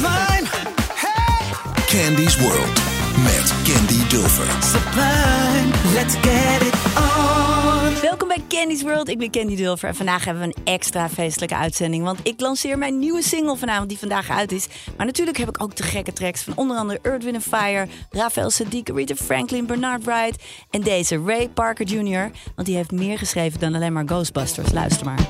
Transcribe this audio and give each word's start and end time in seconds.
mine. 0.00 0.46
Hey! 0.94 1.52
Candy's 1.86 2.36
World 2.40 2.90
met 3.24 3.54
Candy 3.64 4.08
Dulfer. 4.08 4.46
Sublime, 4.62 5.70
let's 5.94 6.14
get 6.14 6.62
it 6.62 6.74
on. 6.96 8.00
Welkom 8.02 8.28
bij 8.28 8.42
Candy's 8.48 8.82
World, 8.82 9.08
ik 9.08 9.18
ben 9.18 9.30
Candy 9.30 9.56
Dulfer. 9.56 9.88
En 9.88 9.94
vandaag 9.94 10.24
hebben 10.24 10.42
we 10.42 10.54
een 10.54 10.64
extra 10.64 11.08
feestelijke 11.08 11.56
uitzending. 11.56 12.04
Want 12.04 12.18
ik 12.22 12.40
lanceer 12.40 12.78
mijn 12.78 12.98
nieuwe 12.98 13.22
single 13.22 13.56
vanavond, 13.56 13.88
die 13.88 13.98
vandaag 13.98 14.30
uit 14.30 14.52
is. 14.52 14.66
Maar 14.96 15.06
natuurlijk 15.06 15.38
heb 15.38 15.48
ik 15.48 15.62
ook 15.62 15.76
de 15.76 15.82
gekke 15.82 16.12
tracks 16.12 16.42
van 16.42 16.52
onder 16.56 16.76
andere 16.76 16.98
Earth, 17.02 17.24
Wind 17.24 17.42
Fire... 17.42 17.86
Rafael 18.10 18.50
Sadiq, 18.50 18.94
Rita 18.94 19.14
Franklin, 19.14 19.66
Bernard 19.66 20.04
Wright... 20.04 20.42
en 20.70 20.80
deze 20.80 21.22
Ray 21.26 21.48
Parker 21.48 21.86
Jr. 21.86 22.30
Want 22.54 22.66
die 22.66 22.76
heeft 22.76 22.92
meer 22.92 23.18
geschreven 23.18 23.60
dan 23.60 23.74
alleen 23.74 23.92
maar 23.92 24.06
Ghostbusters. 24.06 24.72
Luister 24.72 25.06
maar. 25.06 25.28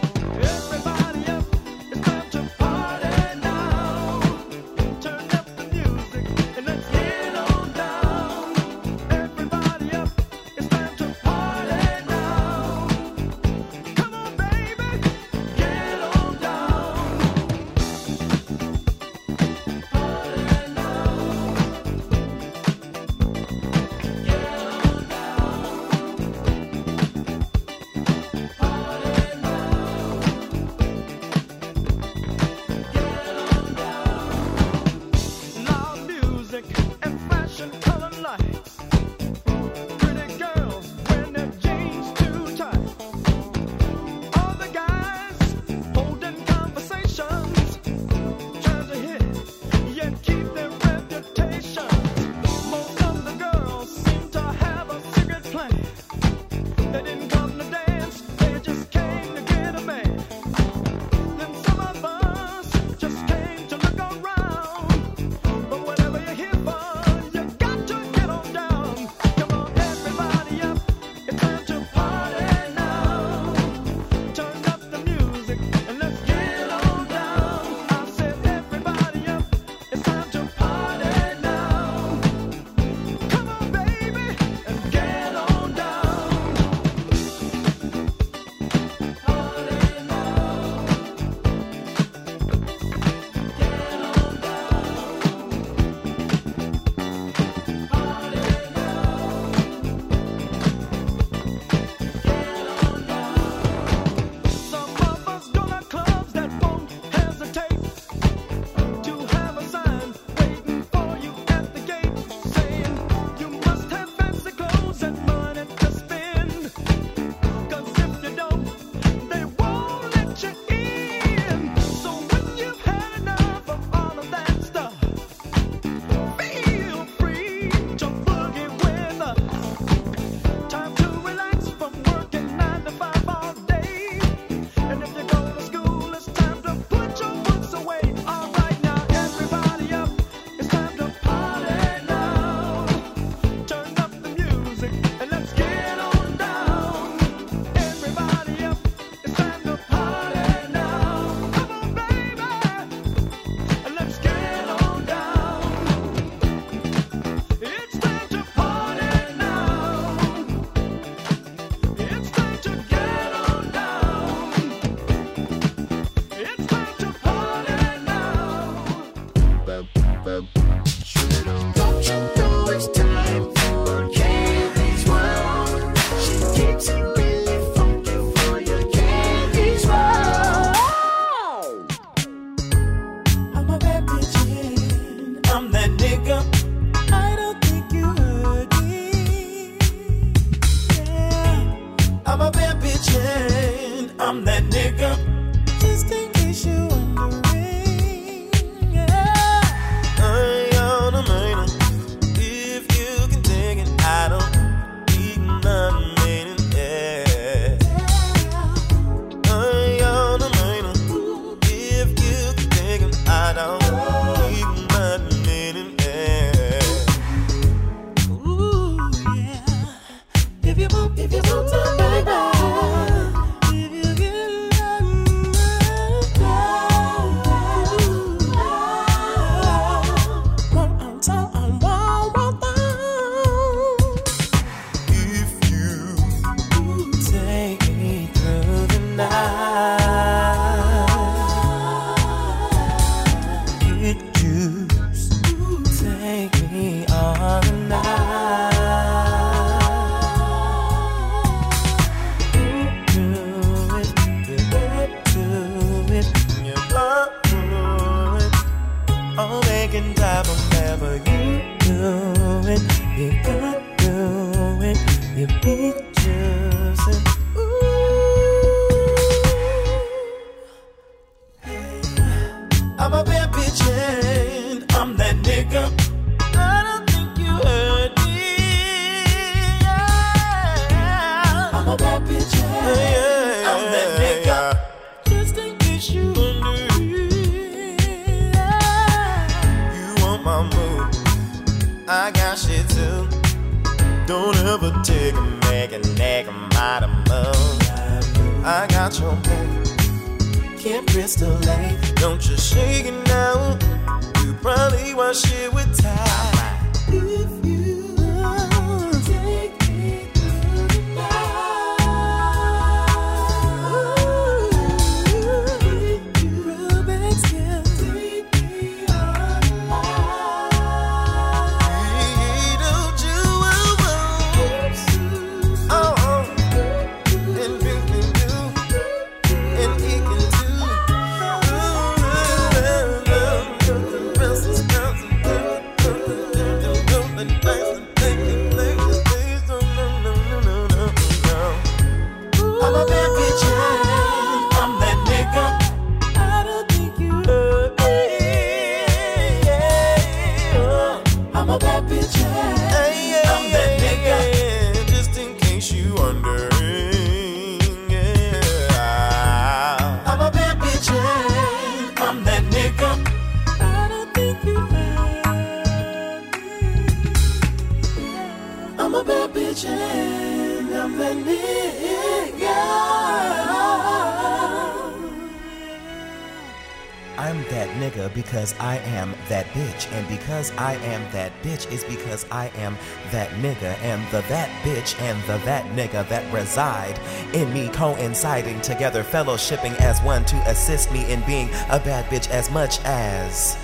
Am 382.81 382.97
that 383.31 383.51
nigga. 383.63 383.95
And 384.03 384.23
the 384.31 384.43
that 384.49 384.71
bitch 384.83 385.21
and 385.21 385.43
the 385.45 385.59
that 385.65 385.85
nigga 385.97 386.29
that 386.29 386.45
reside 386.53 387.19
in 387.53 387.73
me 387.73 387.89
coinciding 387.89 388.81
together, 388.81 389.23
fellowshipping 389.23 389.99
as 390.01 390.21
one 390.23 390.45
to 390.47 390.57
assist 390.69 391.13
me 391.13 391.31
in 391.31 391.41
being 391.43 391.69
a 391.91 391.99
bad 391.99 392.25
bitch 392.27 392.49
as 392.51 392.71
much 392.71 393.01
as. 393.05 393.77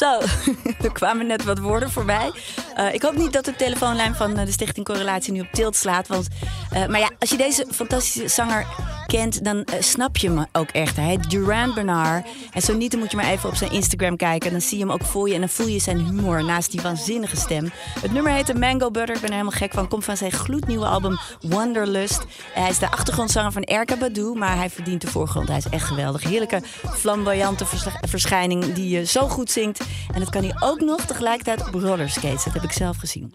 Zo, 0.00 0.20
er 0.86 0.92
kwamen 0.92 1.26
net 1.26 1.44
wat 1.44 1.58
woorden 1.58 1.90
voorbij. 1.90 2.32
Eh, 2.74 2.94
ik 2.94 3.02
hoop 3.02 3.16
niet 3.16 3.32
dat 3.32 3.44
de 3.44 3.56
telefoonlijn 3.56 4.14
van 4.14 4.38
eh, 4.38 4.44
de 4.44 4.52
Stichting 4.52 4.86
Correlatie 4.86 5.32
nu 5.32 5.40
op 5.40 5.48
tilt 5.52 5.76
slaat. 5.76 6.08
Want, 6.08 6.28
eh, 6.70 6.86
maar 6.86 7.00
ja, 7.00 7.10
als 7.18 7.30
je 7.30 7.36
deze 7.36 7.66
fantastische 7.70 8.28
zanger 8.28 8.66
kent, 9.10 9.44
dan 9.44 9.64
eh, 9.64 9.80
snap 9.80 10.16
je 10.16 10.28
hem 10.30 10.46
ook 10.52 10.68
echt. 10.68 10.96
Hij 10.96 11.04
heet 11.04 11.30
Duran 11.30 11.74
Bernard. 11.74 12.26
En 12.52 12.62
zo 12.62 12.74
niet, 12.76 12.90
dan 12.90 13.00
moet 13.00 13.10
je 13.10 13.16
maar 13.16 13.26
even 13.30 13.48
op 13.48 13.54
zijn 13.54 13.72
Instagram 13.72 14.16
kijken. 14.16 14.50
Dan 14.50 14.60
zie 14.60 14.78
je 14.78 14.84
hem 14.84 14.92
ook 14.92 15.04
voor 15.04 15.28
je 15.28 15.34
en 15.34 15.40
dan 15.40 15.48
voel 15.48 15.66
je 15.66 15.78
zijn 15.78 15.98
humor 15.98 16.44
naast 16.44 16.70
die 16.70 16.80
waanzinnige 16.80 17.36
stem. 17.36 17.70
Het 18.00 18.12
nummer 18.12 18.32
heet 18.32 18.58
Mango 18.58 18.90
Butter. 18.90 19.14
Ik 19.14 19.20
ben 19.20 19.30
er 19.30 19.36
helemaal 19.36 19.58
gek 19.58 19.72
van. 19.72 19.88
Komt 19.88 20.04
van 20.04 20.16
zijn 20.16 20.32
gloednieuwe 20.32 20.86
album 20.86 21.18
Wanderlust. 21.40 22.24
hij 22.52 22.68
is 22.70 22.78
de 22.78 22.90
achtergrondzanger 22.90 23.52
van 23.52 23.62
Erka 23.62 23.96
Badu, 23.96 24.32
maar 24.34 24.56
hij 24.56 24.70
verdient 24.70 25.00
de 25.00 25.06
voorgrond. 25.06 25.48
Hij 25.48 25.56
is 25.56 25.68
echt 25.68 25.84
geweldig. 25.86 26.22
Heerlijke, 26.22 26.62
flamboyante 26.94 27.66
vers- 27.66 27.86
verschijning 28.00 28.72
die 28.72 28.88
je 28.88 29.06
zo 29.06 29.28
goed 29.28 29.50
zingt. 29.50 29.80
En 30.14 30.20
dat 30.20 30.30
kan 30.30 30.42
hij 30.42 30.68
ook 30.68 30.80
nog 30.80 31.00
tegelijkertijd 31.00 31.66
op 31.66 31.74
rollerskates. 31.74 32.44
Dat 32.44 32.52
heb 32.54 32.62
ik 32.62 32.72
zelf 32.72 32.96
gezien. 32.96 33.32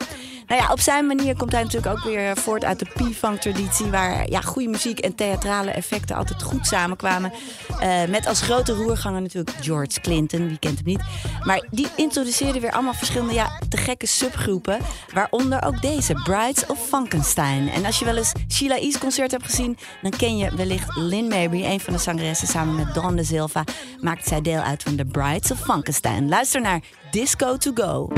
Nou 0.47 0.61
ja, 0.61 0.71
op 0.71 0.79
zijn 0.79 1.05
manier 1.07 1.35
komt 1.37 1.51
hij 1.51 1.63
natuurlijk 1.63 1.97
ook 1.97 2.03
weer 2.03 2.37
voort 2.37 2.63
uit 2.63 2.79
de 2.79 2.85
P-funk 2.85 3.41
traditie, 3.41 3.85
waar 3.85 4.29
ja, 4.29 4.41
goede 4.41 4.69
muziek 4.69 4.99
en 4.99 5.15
theatrale 5.15 5.64
effecten 5.73 6.15
altijd 6.15 6.43
goed 6.43 6.67
samenkwamen. 6.67 7.31
Eh, 7.79 8.05
met 8.09 8.27
als 8.27 8.41
grote 8.41 8.73
roerganger 8.73 9.21
natuurlijk 9.21 9.55
George 9.61 10.01
Clinton, 10.01 10.47
wie 10.47 10.59
kent 10.59 10.75
hem 10.75 10.85
niet. 10.85 11.01
Maar 11.43 11.67
die 11.71 11.87
introduceerde 11.95 12.59
weer 12.59 12.71
allemaal 12.71 12.93
verschillende 12.93 13.33
ja, 13.33 13.59
te 13.69 13.77
gekke 13.77 14.07
subgroepen, 14.07 14.79
waaronder 15.13 15.63
ook 15.65 15.81
deze, 15.81 16.13
Brides 16.13 16.65
of 16.65 16.87
Frankenstein. 16.87 17.69
En 17.69 17.85
als 17.85 17.99
je 17.99 18.05
wel 18.05 18.17
eens 18.17 18.31
Sheila 18.47 18.77
E's 18.77 18.97
concert 18.97 19.31
hebt 19.31 19.45
gezien, 19.45 19.77
dan 20.01 20.11
ken 20.11 20.37
je 20.37 20.55
wellicht 20.55 20.95
Lynn 20.95 21.27
Mabry, 21.27 21.63
een 21.63 21.79
van 21.79 21.93
de 21.93 21.99
zangeressen, 21.99 22.47
samen 22.47 22.75
met 22.75 22.93
Dawn 22.93 23.15
de 23.15 23.23
Silva, 23.23 23.63
maakt 24.01 24.27
zij 24.27 24.41
deel 24.41 24.61
uit 24.61 24.83
van 24.83 24.95
de 24.95 25.05
Brides 25.05 25.51
of 25.51 25.59
Frankenstein. 25.59 26.29
Luister 26.29 26.61
naar 26.61 26.81
Disco 27.11 27.57
to 27.57 27.71
Go. 27.73 28.09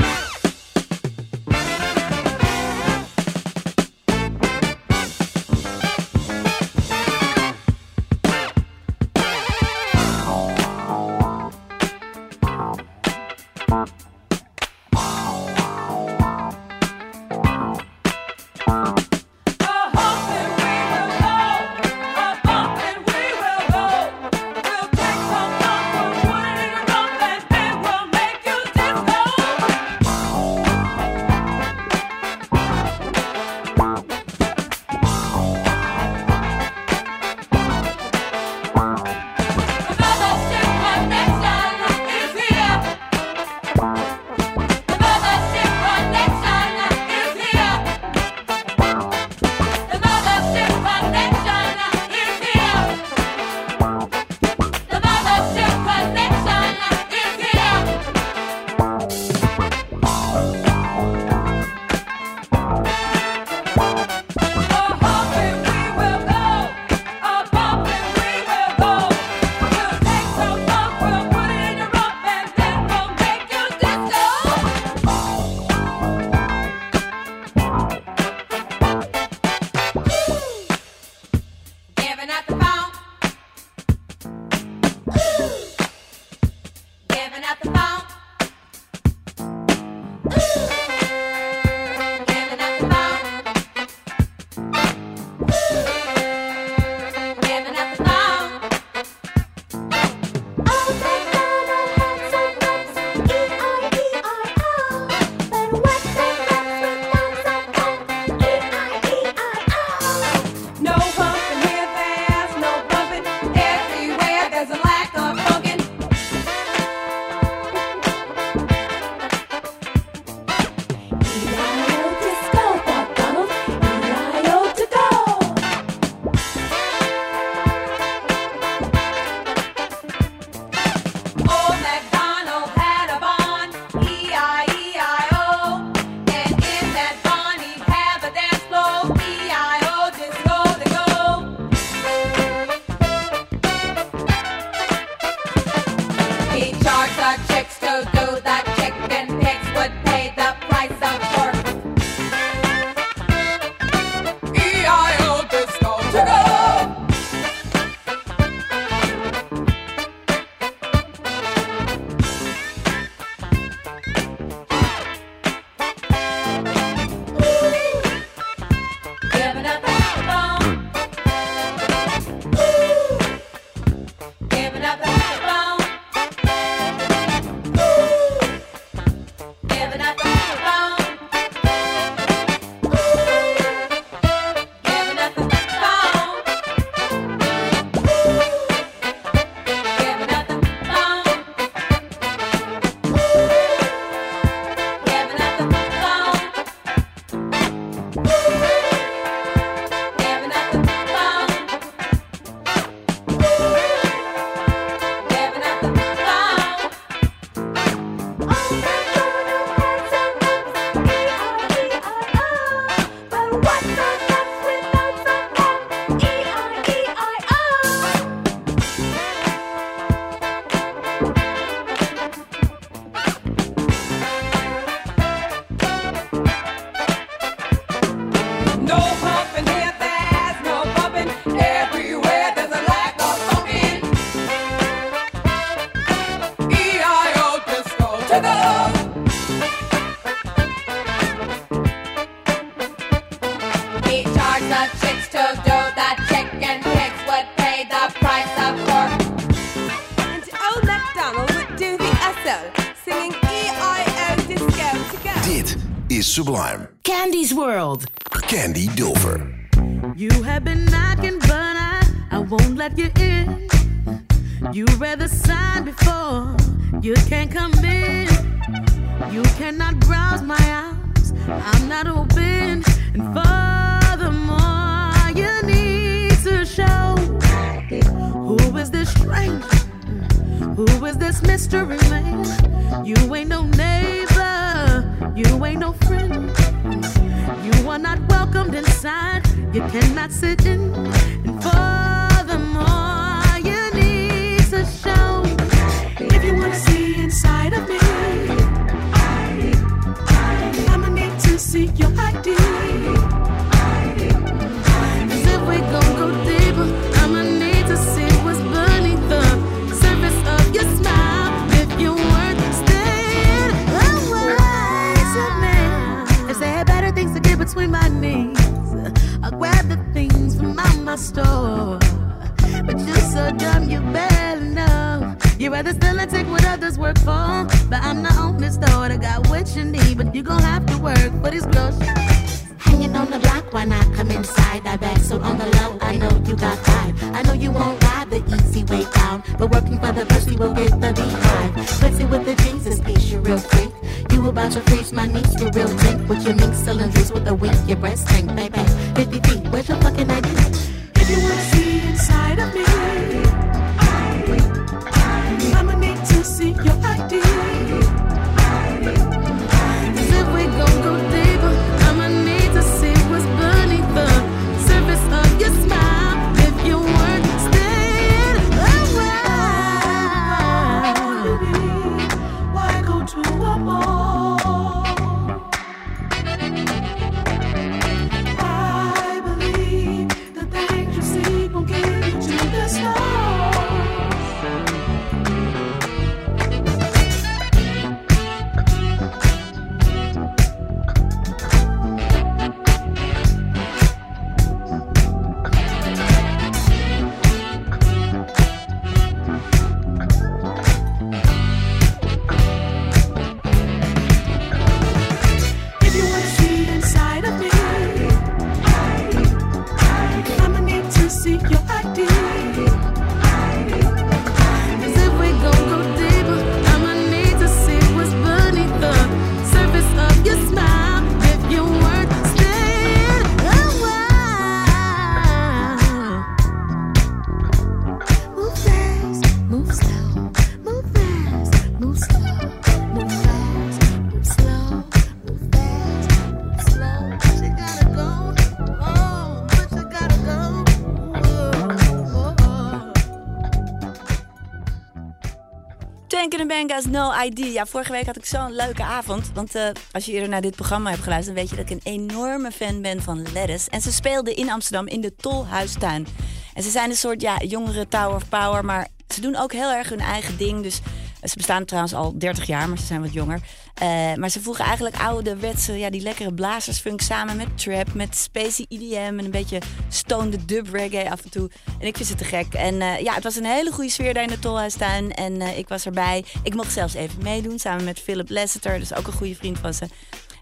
No 447.10 447.32
ID. 447.44 447.72
Ja, 447.72 447.86
vorige 447.86 448.12
week 448.12 448.26
had 448.26 448.36
ik 448.36 448.44
zo'n 448.44 448.72
leuke 448.72 449.02
avond. 449.02 449.50
Want 449.54 449.74
eh, 449.74 449.88
als 450.12 450.24
je 450.24 450.32
eerder 450.32 450.48
naar 450.48 450.60
dit 450.60 450.74
programma 450.74 451.10
hebt 451.10 451.22
geluisterd... 451.22 451.56
dan 451.56 451.64
weet 451.64 451.74
je 451.74 451.82
dat 451.82 451.90
ik 451.90 452.04
een 452.04 452.12
enorme 452.12 452.70
fan 452.70 453.02
ben 453.02 453.22
van 453.22 453.52
Lettuce. 453.52 453.90
En 453.90 454.00
ze 454.00 454.12
speelden 454.12 454.56
in 454.56 454.70
Amsterdam 454.70 455.06
in 455.06 455.20
de 455.20 455.34
Tolhuistuin. 455.36 456.26
En 456.74 456.82
ze 456.82 456.90
zijn 456.90 457.10
een 457.10 457.16
soort 457.16 457.40
ja, 457.40 457.56
jongere 457.58 458.08
Tower 458.08 458.34
of 458.34 458.48
Power... 458.48 458.84
maar 458.84 459.08
ze 459.28 459.40
doen 459.40 459.56
ook 459.56 459.72
heel 459.72 459.90
erg 459.90 460.08
hun 460.08 460.20
eigen 460.20 460.56
ding. 460.56 460.82
Dus 460.82 461.00
ze 461.42 461.56
bestaan 461.56 461.84
trouwens 461.84 462.14
al 462.14 462.38
30 462.38 462.66
jaar, 462.66 462.88
maar 462.88 462.98
ze 462.98 463.06
zijn 463.06 463.20
wat 463.20 463.32
jonger. 463.32 463.60
Eh, 463.94 464.34
maar 464.34 464.48
ze 464.48 464.60
voegen 464.60 464.84
eigenlijk 464.84 465.16
ouderwetse, 465.16 465.98
ja, 465.98 466.10
die 466.10 466.20
lekkere 466.20 466.54
blazersfunk 466.54 467.20
samen 467.20 467.56
met 467.56 467.78
trap, 467.78 468.14
met 468.14 468.36
spacey 468.36 468.86
EDM 468.88 469.38
en 469.38 469.44
een 469.44 469.50
beetje 469.50 469.78
stoned 470.08 470.68
dub 470.68 470.88
reggae 470.92 471.30
af 471.30 471.44
en 471.44 471.50
toe. 471.50 471.70
En 472.00 472.06
ik 472.06 472.16
vind 472.16 472.28
ze 472.28 472.34
te 472.34 472.44
gek. 472.44 472.74
En 472.74 473.00
eh, 473.00 473.20
ja, 473.20 473.34
het 473.34 473.44
was 473.44 473.56
een 473.56 473.64
hele 473.64 473.92
goede 473.92 474.10
sfeer 474.10 474.34
daar 474.34 474.42
in 474.42 474.48
de 474.48 474.58
Tolhuistuin 474.58 475.34
en 475.34 475.60
eh, 475.60 475.78
ik 475.78 475.88
was 475.88 476.06
erbij. 476.06 476.44
Ik 476.62 476.74
mocht 476.74 476.92
zelfs 476.92 477.14
even 477.14 477.42
meedoen 477.42 477.78
samen 477.78 478.04
met 478.04 478.20
Philip 478.20 478.50
Lasseter, 478.50 478.98
dus 478.98 479.14
ook 479.14 479.26
een 479.26 479.32
goede 479.32 479.54
vriend 479.54 479.78
van 479.78 479.94
ze. 479.94 480.06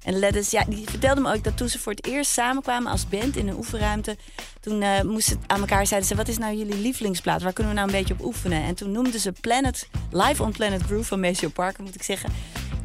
En 0.07 0.19
Lettuce, 0.19 0.57
ja, 0.57 0.65
die 0.69 0.89
vertelde 0.89 1.21
me 1.21 1.35
ook 1.35 1.45
dat 1.45 1.57
toen 1.57 1.69
ze 1.69 1.79
voor 1.79 1.93
het 1.93 2.07
eerst 2.07 2.31
samenkwamen 2.31 2.91
als 2.91 3.09
band 3.09 3.37
in 3.37 3.49
een 3.49 3.57
oefenruimte, 3.57 4.17
toen 4.61 4.85
moesten 5.07 5.39
ze 5.41 5.47
aan 5.47 5.61
elkaar 5.61 5.87
zeiden 5.87 6.09
ze: 6.09 6.15
wat 6.15 6.29
is 6.29 6.39
nou 6.39 6.57
jullie 6.57 6.81
lievelingsplaat? 6.81 7.43
Waar 7.43 7.53
kunnen 7.53 7.73
we 7.73 7.79
nou 7.79 7.93
een 7.93 7.99
beetje 7.99 8.15
op 8.15 8.25
oefenen? 8.25 8.63
En 8.63 8.75
toen 8.75 8.93
noemden 8.93 9.21
ze 9.21 9.33
Planet 9.41 9.89
Live 10.11 10.43
on 10.43 10.53
Planet 10.53 10.83
Groove 10.83 11.05
van 11.05 11.21
Maceo 11.21 11.49
Parker, 11.49 11.83
moet 11.83 11.95
ik 11.95 12.03
zeggen. 12.03 12.33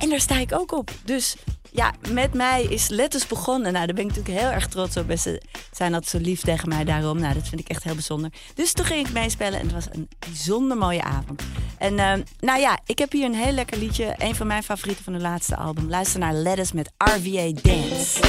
En 0.02 0.10
daar 0.10 0.20
sta 0.20 0.38
ik 0.38 0.54
ook 0.54 0.72
op. 0.72 0.92
Dus 1.06 1.36
ja, 1.72 1.94
met 2.10 2.34
mij 2.34 2.64
is 2.64 2.88
Letters 2.88 3.28
begonnen. 3.28 3.74
Nou, 3.74 3.86
daar 3.86 3.96
ben 3.96 4.04
ik 4.04 4.16
natuurlijk 4.16 4.40
heel 4.40 4.52
erg 4.52 4.68
trots 4.68 4.98
op. 4.98 5.10
En 5.10 5.20
ze 5.20 5.42
zijn 5.72 5.94
altijd 5.94 6.12
zo 6.12 6.30
lief 6.30 6.42
tegen 6.42 6.70
mij 6.70 6.84
daarom. 6.84 7.20
Nou, 7.20 7.34
dat 7.34 7.48
vind 7.48 7.62
ik 7.62 7.70
echt 7.70 7.84
heel 7.84 7.94
bijzonder. 7.94 8.32
Dus 8.54 8.74
toen 8.74 8.86
ging 8.86 9.08
ik 9.08 9.14
meespelen 9.14 9.60
en 9.60 9.66
het 9.66 9.74
was 9.74 9.88
een 9.92 10.10
bijzonder 10.20 10.78
mooie 10.78 11.04
avond. 11.04 11.42
En 11.78 12.00
eh, 12.00 12.14
nou 12.40 12.60
ja, 12.60 12.80
ik 12.86 13.00
heb 13.00 13.12
hier 13.12 13.26
een 13.26 13.36
heel 13.36 13.52
lekker 13.52 13.78
liedje. 13.78 14.16
Een 14.18 14.36
van 14.36 14.48
mijn 14.48 14.64
favorieten 14.64 15.04
van 15.04 15.14
hun 15.14 15.22
laatste 15.22 15.56
album. 15.56 15.90
Luister 15.90 16.20
naar 16.20 16.34
Letters 16.34 16.72
met 16.72 16.92
RVA 16.98 17.52
Dance. 17.62 18.20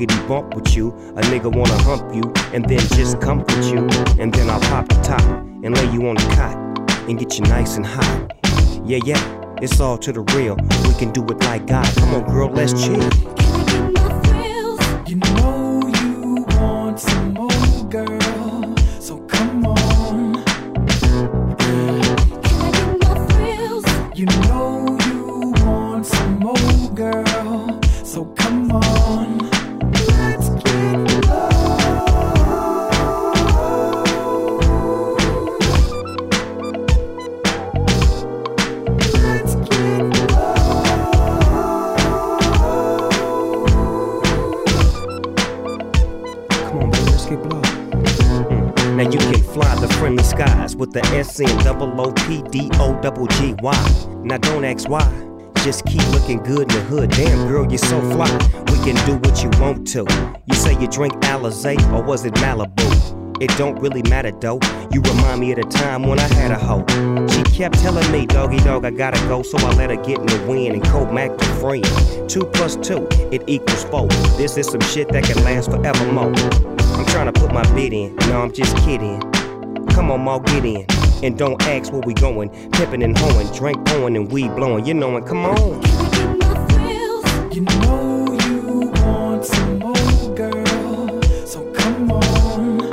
Biggity 0.00 0.28
bump 0.28 0.54
with 0.54 0.74
you. 0.74 0.88
A 1.16 1.22
nigga 1.22 1.54
wanna 1.54 1.76
hump 1.82 2.14
you 2.14 2.22
and 2.54 2.64
then 2.68 2.80
just 2.96 3.20
comfort 3.20 3.64
you. 3.64 3.86
And 4.18 4.32
then 4.32 4.48
I'll 4.48 4.60
pop 4.60 4.88
the 4.88 4.94
top 5.02 5.22
and 5.62 5.76
lay 5.76 5.92
you 5.92 6.08
on 6.08 6.16
the 6.16 6.34
cot 6.34 6.56
and 7.08 7.18
get 7.18 7.38
you 7.38 7.44
nice 7.44 7.76
and 7.76 7.84
hot. 7.84 8.32
Yeah, 8.84 9.00
yeah, 9.04 9.56
it's 9.60 9.80
all 9.80 9.98
to 9.98 10.12
the 10.12 10.20
real. 10.34 10.56
We 10.88 10.94
can 10.94 11.12
do 11.12 11.24
it 11.24 11.40
like 11.40 11.66
God. 11.66 11.86
Come 11.96 12.14
on, 12.14 12.24
girl, 12.26 12.48
let's 12.48 12.72
chill. 12.72 13.99
Double 53.10 53.26
G 53.26 53.54
Y. 53.60 54.06
Now 54.22 54.38
don't 54.38 54.64
ask 54.64 54.88
why. 54.88 55.02
Just 55.64 55.84
keep 55.84 56.06
looking 56.10 56.38
good 56.38 56.62
in 56.62 56.68
the 56.68 56.80
hood. 56.82 57.10
Damn, 57.10 57.48
girl, 57.48 57.66
you're 57.68 57.78
so 57.78 58.00
fly. 58.12 58.30
We 58.70 58.78
can 58.84 58.94
do 59.04 59.16
what 59.16 59.42
you 59.42 59.50
want 59.60 59.86
to. 59.88 60.06
You 60.46 60.54
say 60.54 60.78
you 60.80 60.86
drink 60.86 61.14
Alizé 61.24 61.76
or 61.92 62.02
was 62.02 62.24
it 62.24 62.34
Malibu? 62.34 63.42
It 63.42 63.50
don't 63.58 63.80
really 63.80 64.02
matter 64.02 64.30
though. 64.30 64.60
You 64.92 65.00
remind 65.00 65.40
me 65.40 65.50
of 65.52 65.56
the 65.56 65.64
time 65.64 66.04
when 66.04 66.20
I 66.20 66.28
had 66.34 66.52
a 66.52 66.58
hoe. 66.58 66.84
She 67.28 67.42
kept 67.42 67.78
telling 67.80 68.10
me, 68.12 68.26
doggy 68.26 68.58
dog, 68.58 68.84
I 68.84 68.90
gotta 68.90 69.18
go, 69.26 69.42
so 69.42 69.58
I 69.58 69.74
let 69.74 69.90
her 69.90 69.96
get 69.96 70.20
in 70.20 70.26
the 70.26 70.44
wind 70.46 70.74
and 70.74 70.84
co 70.84 71.10
Mac 71.10 71.36
to 71.36 71.44
friend. 71.60 71.84
Two 72.30 72.44
plus 72.44 72.76
two, 72.76 73.08
it 73.32 73.42
equals 73.48 73.84
four. 73.84 74.06
This 74.38 74.56
is 74.56 74.68
some 74.68 74.82
shit 74.82 75.08
that 75.08 75.24
can 75.24 75.42
last 75.42 75.70
forevermore. 75.70 76.32
I'm 76.96 77.06
trying 77.06 77.32
to 77.32 77.40
put 77.40 77.52
my 77.52 77.64
bid 77.74 77.92
in, 77.92 78.14
no, 78.28 78.40
I'm 78.40 78.52
just 78.52 78.76
kidding. 78.78 79.20
Come 79.88 80.10
on, 80.12 80.20
Maul, 80.20 80.40
get 80.40 80.64
in. 80.64 80.99
And 81.22 81.36
don't 81.36 81.60
ask 81.64 81.92
where 81.92 82.00
we 82.00 82.14
going. 82.14 82.48
Pippin' 82.70 83.02
and 83.02 83.16
hoeing, 83.16 83.46
drink 83.52 83.84
pouring 83.86 84.16
and 84.16 84.32
weed 84.32 84.54
blowing. 84.56 84.86
You 84.86 84.94
know 84.94 85.16
it, 85.18 85.26
come 85.26 85.44
on. 85.44 85.82
You 87.52 87.60
know 87.60 88.38
you 88.46 88.90
want 89.02 89.44
some 89.44 89.78
more, 89.80 90.34
girl. 90.34 91.22
So 91.46 91.70
come 91.72 92.10
on. 92.10 92.89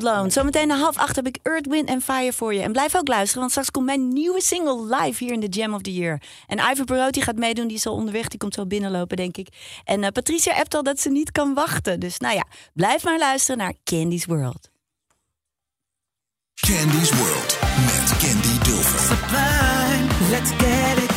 Blown. 0.00 0.30
Zometeen 0.30 0.68
na 0.68 0.76
half 0.76 0.96
acht 0.96 1.16
heb 1.16 1.26
ik 1.26 1.38
Earth, 1.42 1.66
Wind 1.66 1.88
and 1.88 2.04
Fire 2.04 2.32
voor 2.32 2.54
je. 2.54 2.60
En 2.60 2.72
blijf 2.72 2.96
ook 2.96 3.08
luisteren, 3.08 3.38
want 3.40 3.50
straks 3.50 3.70
komt 3.70 3.86
mijn 3.86 4.08
nieuwe 4.08 4.42
single 4.42 4.96
live 4.96 5.24
hier 5.24 5.32
in 5.32 5.40
de 5.40 5.48
Jam 5.48 5.74
of 5.74 5.82
the 5.82 5.94
Year. 5.94 6.22
En 6.46 6.58
Ivor 6.58 6.84
Perotti 6.84 7.22
gaat 7.22 7.36
meedoen, 7.36 7.66
die 7.66 7.76
is 7.76 7.86
al 7.86 7.94
onderweg. 7.94 8.28
Die 8.28 8.38
komt 8.38 8.54
zo 8.54 8.66
binnenlopen, 8.66 9.16
denk 9.16 9.36
ik. 9.36 9.48
En 9.84 10.04
eh, 10.04 10.10
Patricia 10.10 10.54
appt 10.54 10.74
al 10.74 10.82
dat 10.82 11.00
ze 11.00 11.10
niet 11.10 11.32
kan 11.32 11.54
wachten. 11.54 12.00
Dus 12.00 12.18
nou 12.18 12.34
ja, 12.34 12.44
blijf 12.74 13.04
maar 13.04 13.18
luisteren 13.18 13.58
naar 13.58 13.74
Candy's 13.84 14.24
World. 14.24 14.70
Candy's 16.54 17.10
World 17.10 17.58
met 17.86 18.16
Candy 18.18 18.64
Dulfer. 18.64 18.98
Sublime, 18.98 20.30
let's 20.30 20.50
get 20.50 21.04
it 21.04 21.09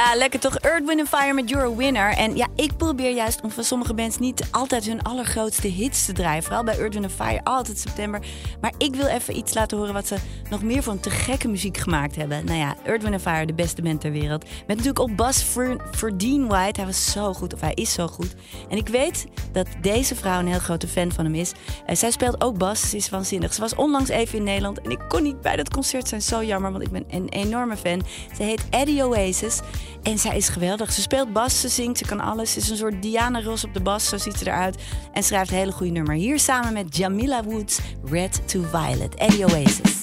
Ja, 0.00 0.16
lekker 0.16 0.40
toch? 0.40 0.56
Earth, 0.56 0.86
Wind 0.86 1.08
Fire 1.08 1.32
met 1.32 1.48
You're 1.48 1.72
a 1.72 1.74
Winner. 1.74 2.12
En 2.12 2.36
ja, 2.36 2.46
ik 2.56 2.76
probeer 2.76 3.10
juist 3.10 3.40
om 3.40 3.50
van 3.50 3.64
sommige 3.64 3.94
bands 3.94 4.18
niet 4.18 4.48
altijd 4.50 4.84
hun 4.84 5.02
allergrootste 5.02 5.68
hits 5.68 6.04
te 6.06 6.12
draaien. 6.12 6.42
Vooral 6.42 6.64
bij 6.64 6.78
Earth, 6.78 6.94
Wind 6.94 7.12
Fire, 7.12 7.44
altijd 7.44 7.78
september. 7.78 8.20
Maar 8.60 8.72
ik 8.78 8.94
wil 8.94 9.06
even 9.06 9.36
iets 9.36 9.54
laten 9.54 9.78
horen 9.78 9.94
wat 9.94 10.06
ze 10.06 10.16
nog 10.50 10.62
meer 10.62 10.82
van 10.82 11.00
te 11.00 11.10
gekke 11.10 11.48
muziek 11.48 11.76
gemaakt 11.76 12.16
hebben. 12.16 12.44
Nou 12.44 12.58
ja, 12.58 12.76
Earth, 12.84 13.02
Wind 13.02 13.20
Fire, 13.20 13.46
de 13.46 13.54
beste 13.54 13.82
band 13.82 14.00
ter 14.00 14.12
wereld. 14.12 14.44
Met 14.44 14.66
natuurlijk 14.66 14.98
op 14.98 15.16
bas 15.16 15.44
Verdien 15.90 16.46
White. 16.46 16.80
Hij 16.80 16.88
was 16.88 17.12
zo 17.12 17.32
goed, 17.32 17.54
of 17.54 17.60
hij 17.60 17.74
is 17.74 17.92
zo 17.92 18.06
goed. 18.06 18.34
En 18.68 18.76
ik 18.76 18.88
weet 18.88 19.26
dat 19.52 19.66
deze 19.80 20.14
vrouw 20.14 20.38
een 20.38 20.48
heel 20.48 20.58
grote 20.58 20.88
fan 20.88 21.12
van 21.12 21.24
hem 21.24 21.34
is. 21.34 21.52
Eh, 21.86 21.96
zij 21.96 22.10
speelt 22.10 22.42
ook 22.42 22.58
bas, 22.58 22.90
ze 22.90 22.96
is 22.96 23.08
waanzinnig. 23.08 23.54
Ze 23.54 23.60
was 23.60 23.74
onlangs 23.74 24.08
even 24.08 24.38
in 24.38 24.44
Nederland 24.44 24.80
en 24.80 24.90
ik 24.90 25.00
kon 25.08 25.22
niet 25.22 25.40
bij 25.40 25.56
dat 25.56 25.70
concert 25.70 26.08
zijn. 26.08 26.22
Zo 26.22 26.44
jammer, 26.44 26.72
want 26.72 26.82
ik 26.84 26.90
ben 26.90 27.04
een 27.08 27.28
enorme 27.28 27.76
fan. 27.76 28.02
Ze 28.36 28.42
heet 28.42 28.64
Eddie 28.70 29.06
Oasis 29.06 29.60
en 30.02 30.18
zij 30.18 30.36
is 30.36 30.48
geweldig. 30.48 30.92
Ze 30.92 31.00
speelt 31.00 31.32
bas, 31.32 31.60
ze 31.60 31.68
zingt, 31.68 31.98
ze 31.98 32.04
kan 32.04 32.20
alles. 32.20 32.52
Ze 32.52 32.58
is 32.58 32.70
een 32.70 32.76
soort 32.76 33.02
Diana 33.02 33.42
Ross 33.42 33.64
op 33.64 33.74
de 33.74 33.80
bas, 33.80 34.08
zo 34.08 34.18
ziet 34.18 34.36
ze 34.36 34.46
eruit. 34.46 34.82
En 35.12 35.22
schrijft 35.22 35.50
een 35.50 35.56
hele 35.56 35.72
goede 35.72 35.92
nummer. 35.92 36.14
Hier 36.14 36.38
samen 36.38 36.72
met 36.72 36.96
Jamila 36.96 37.44
Woods, 37.44 37.78
Red 38.04 38.48
to 38.48 38.62
Violet. 38.62 39.14
Eddie 39.14 39.44
Oasis. 39.44 39.99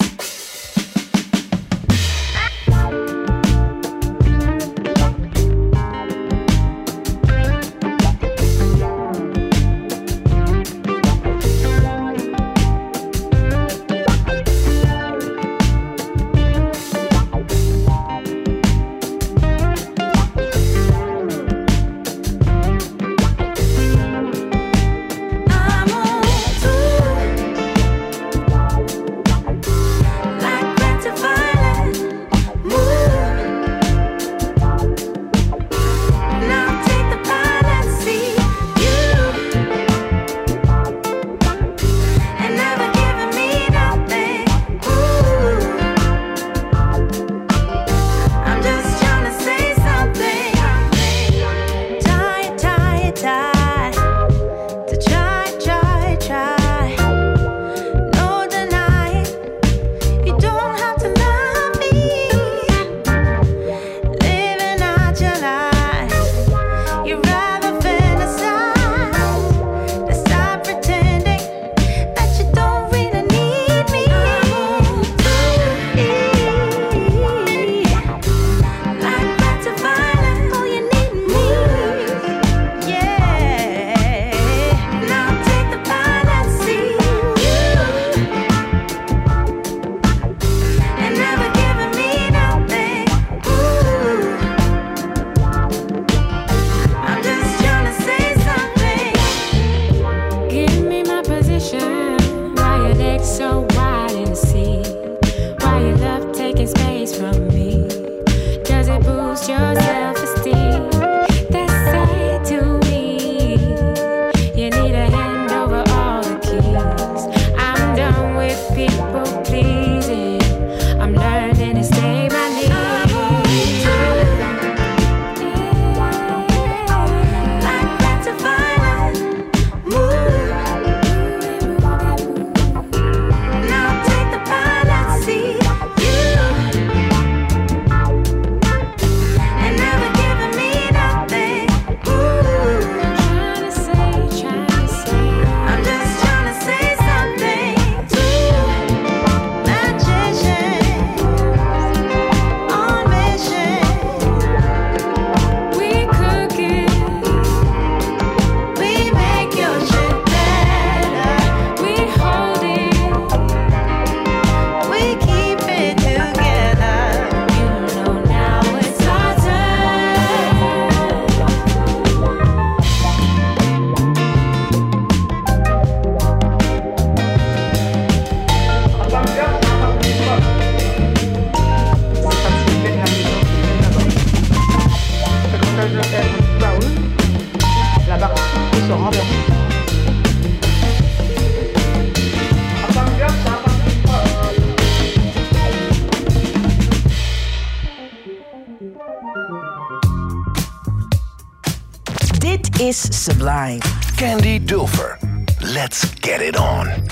Is 202.87 202.97
Sublime. 202.97 203.81
Candy 204.15 204.59
Dulfer. 204.59 205.17
Let's 205.61 206.05
get 206.15 206.41
it 206.41 206.55
on. 206.55 207.06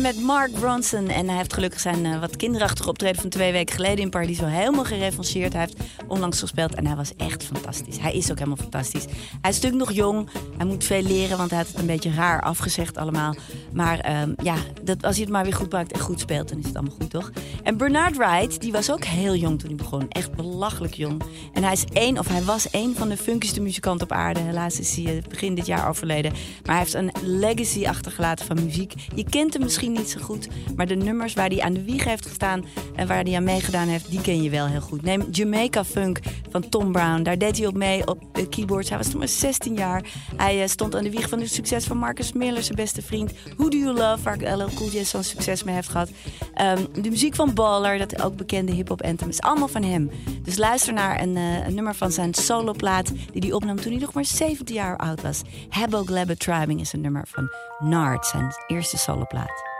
Met 0.00 0.20
Mark 0.20 0.52
Bronson. 0.52 1.08
En 1.08 1.28
hij 1.28 1.36
heeft 1.36 1.52
gelukkig 1.52 1.80
zijn 1.80 2.06
eh, 2.06 2.20
wat 2.20 2.36
kinderachtige 2.36 2.88
optreden 2.88 3.20
van 3.20 3.30
twee 3.30 3.52
weken 3.52 3.74
geleden 3.74 3.98
in 3.98 4.10
Paradiso 4.10 4.44
helemaal 4.44 4.84
gerevancheerd. 4.84 5.52
Hij 5.52 5.62
heeft 5.62 5.76
onlangs 6.08 6.40
gespeeld 6.40 6.74
en 6.74 6.86
hij 6.86 6.96
was 6.96 7.12
echt 7.16 7.44
fantastisch. 7.44 7.98
Hij 7.98 8.12
is 8.12 8.30
ook 8.30 8.38
helemaal 8.38 8.56
fantastisch. 8.56 9.04
Hij 9.40 9.50
is 9.50 9.60
natuurlijk 9.60 9.84
nog 9.88 9.92
jong. 9.92 10.28
Hij 10.56 10.66
moet 10.66 10.84
veel 10.84 11.02
leren, 11.02 11.36
want 11.36 11.50
hij 11.50 11.58
had 11.58 11.68
het 11.68 11.78
een 11.78 11.86
beetje 11.86 12.12
raar 12.12 12.40
afgezegd 12.40 12.96
allemaal. 12.96 13.34
Maar 13.72 13.98
ehm, 13.98 14.32
ja, 14.42 14.54
dat, 14.82 15.04
als 15.04 15.14
hij 15.14 15.24
het 15.24 15.32
maar 15.32 15.44
weer 15.44 15.54
goed 15.54 15.72
maakt 15.72 15.92
en 15.92 16.00
goed 16.00 16.20
speelt, 16.20 16.48
dan 16.48 16.58
is 16.58 16.66
het 16.66 16.76
allemaal 16.76 16.96
goed, 17.00 17.10
toch? 17.10 17.32
En 17.62 17.76
Bernard 17.76 18.16
Wright, 18.16 18.60
die 18.60 18.72
was 18.72 18.90
ook 18.90 19.04
heel 19.04 19.34
jong 19.34 19.58
toen 19.58 19.68
hij 19.68 19.78
begon. 19.78 20.08
Echt 20.08 20.32
belachelijk 20.32 20.94
jong. 20.94 21.22
En 21.52 21.62
hij 21.62 21.72
is 21.72 21.84
één, 21.92 22.18
of 22.18 22.28
hij 22.28 22.42
was 22.42 22.70
één 22.70 22.94
van 22.96 23.08
de 23.08 23.16
funkigste 23.16 23.60
muzikanten 23.60 24.06
op 24.10 24.16
aarde. 24.16 24.40
Helaas 24.40 24.78
is 24.78 24.96
hij 24.96 25.16
eh, 25.16 25.22
begin 25.28 25.54
dit 25.54 25.66
jaar 25.66 25.88
overleden. 25.88 26.32
Maar 26.32 26.74
hij 26.74 26.78
heeft 26.78 26.94
een 26.94 27.12
legacy 27.22 27.86
achtergelaten 27.86 28.46
van 28.46 28.64
muziek. 28.64 28.92
Je 29.14 29.24
kent 29.24 29.52
hem 29.52 29.62
misschien 29.62 29.85
niet 29.90 30.10
zo 30.10 30.20
goed, 30.20 30.48
maar 30.76 30.86
de 30.86 30.96
nummers 30.96 31.34
waar 31.34 31.48
hij 31.48 31.60
aan 31.60 31.72
de 31.72 31.84
wieg 31.84 32.04
heeft 32.04 32.26
gestaan 32.26 32.64
en 32.94 33.06
waar 33.06 33.22
hij 33.22 33.36
aan 33.36 33.44
meegedaan 33.44 33.88
heeft, 33.88 34.10
die 34.10 34.20
ken 34.20 34.42
je 34.42 34.50
wel 34.50 34.66
heel 34.66 34.80
goed. 34.80 35.02
Neem 35.02 35.24
Jamaica 35.30 35.84
Funk 35.84 36.18
van 36.50 36.68
Tom 36.68 36.92
Brown. 36.92 37.22
Daar 37.22 37.38
deed 37.38 37.58
hij 37.58 37.66
op 37.66 37.74
mee 37.74 38.06
op 38.06 38.22
de 38.32 38.48
keyboards. 38.48 38.88
Hij 38.88 38.98
was 38.98 39.08
toen 39.08 39.18
maar 39.18 39.28
16 39.28 39.74
jaar. 39.74 40.04
Hij 40.36 40.62
eh, 40.62 40.68
stond 40.68 40.94
aan 40.94 41.02
de 41.02 41.10
wieg 41.10 41.28
van 41.28 41.40
het 41.40 41.52
succes 41.52 41.84
van 41.84 41.96
Marcus 41.96 42.32
Miller, 42.32 42.62
zijn 42.62 42.76
beste 42.76 43.02
vriend. 43.02 43.32
Who 43.56 43.68
Do 43.68 43.76
You 43.76 43.94
Love, 43.94 44.22
waar 44.22 44.38
LL 44.38 44.68
Cool 44.74 44.90
J 44.90 45.04
zo'n 45.04 45.22
succes 45.22 45.62
mee 45.62 45.74
heeft 45.74 45.88
gehad. 45.88 46.10
Ehm, 46.54 46.84
de 47.02 47.10
muziek 47.10 47.34
van 47.34 47.54
Baller, 47.54 47.98
dat 47.98 48.22
ook 48.22 48.36
bekende 48.36 48.72
hip-hop 48.72 49.02
anthem, 49.02 49.28
is 49.28 49.40
allemaal 49.40 49.68
van 49.68 49.82
hem. 49.82 50.10
Dus 50.42 50.56
luister 50.56 50.92
naar 50.92 51.22
een, 51.22 51.36
eh, 51.36 51.66
een 51.66 51.74
nummer 51.74 51.94
van 51.94 52.12
zijn 52.12 52.34
soloplaat 52.34 53.12
die 53.32 53.42
hij 53.42 53.52
opnam 53.52 53.80
toen 53.80 53.92
hij 53.92 54.00
nog 54.00 54.12
maar 54.12 54.24
17 54.24 54.74
jaar 54.74 54.96
oud 54.96 55.22
was. 55.22 55.42
Habbo 55.68 56.02
Glabba 56.04 56.34
Tribing 56.34 56.80
is 56.80 56.92
een 56.92 57.00
nummer 57.00 57.24
van 57.26 57.50
Nard, 57.78 58.26
zijn 58.26 58.54
eerste 58.66 58.96
soloplaat. 58.96 59.75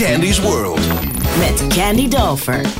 Candy's 0.00 0.40
World. 0.40 0.80
Met 1.40 1.70
Candy 1.70 2.08
Dolfer. 2.08 2.79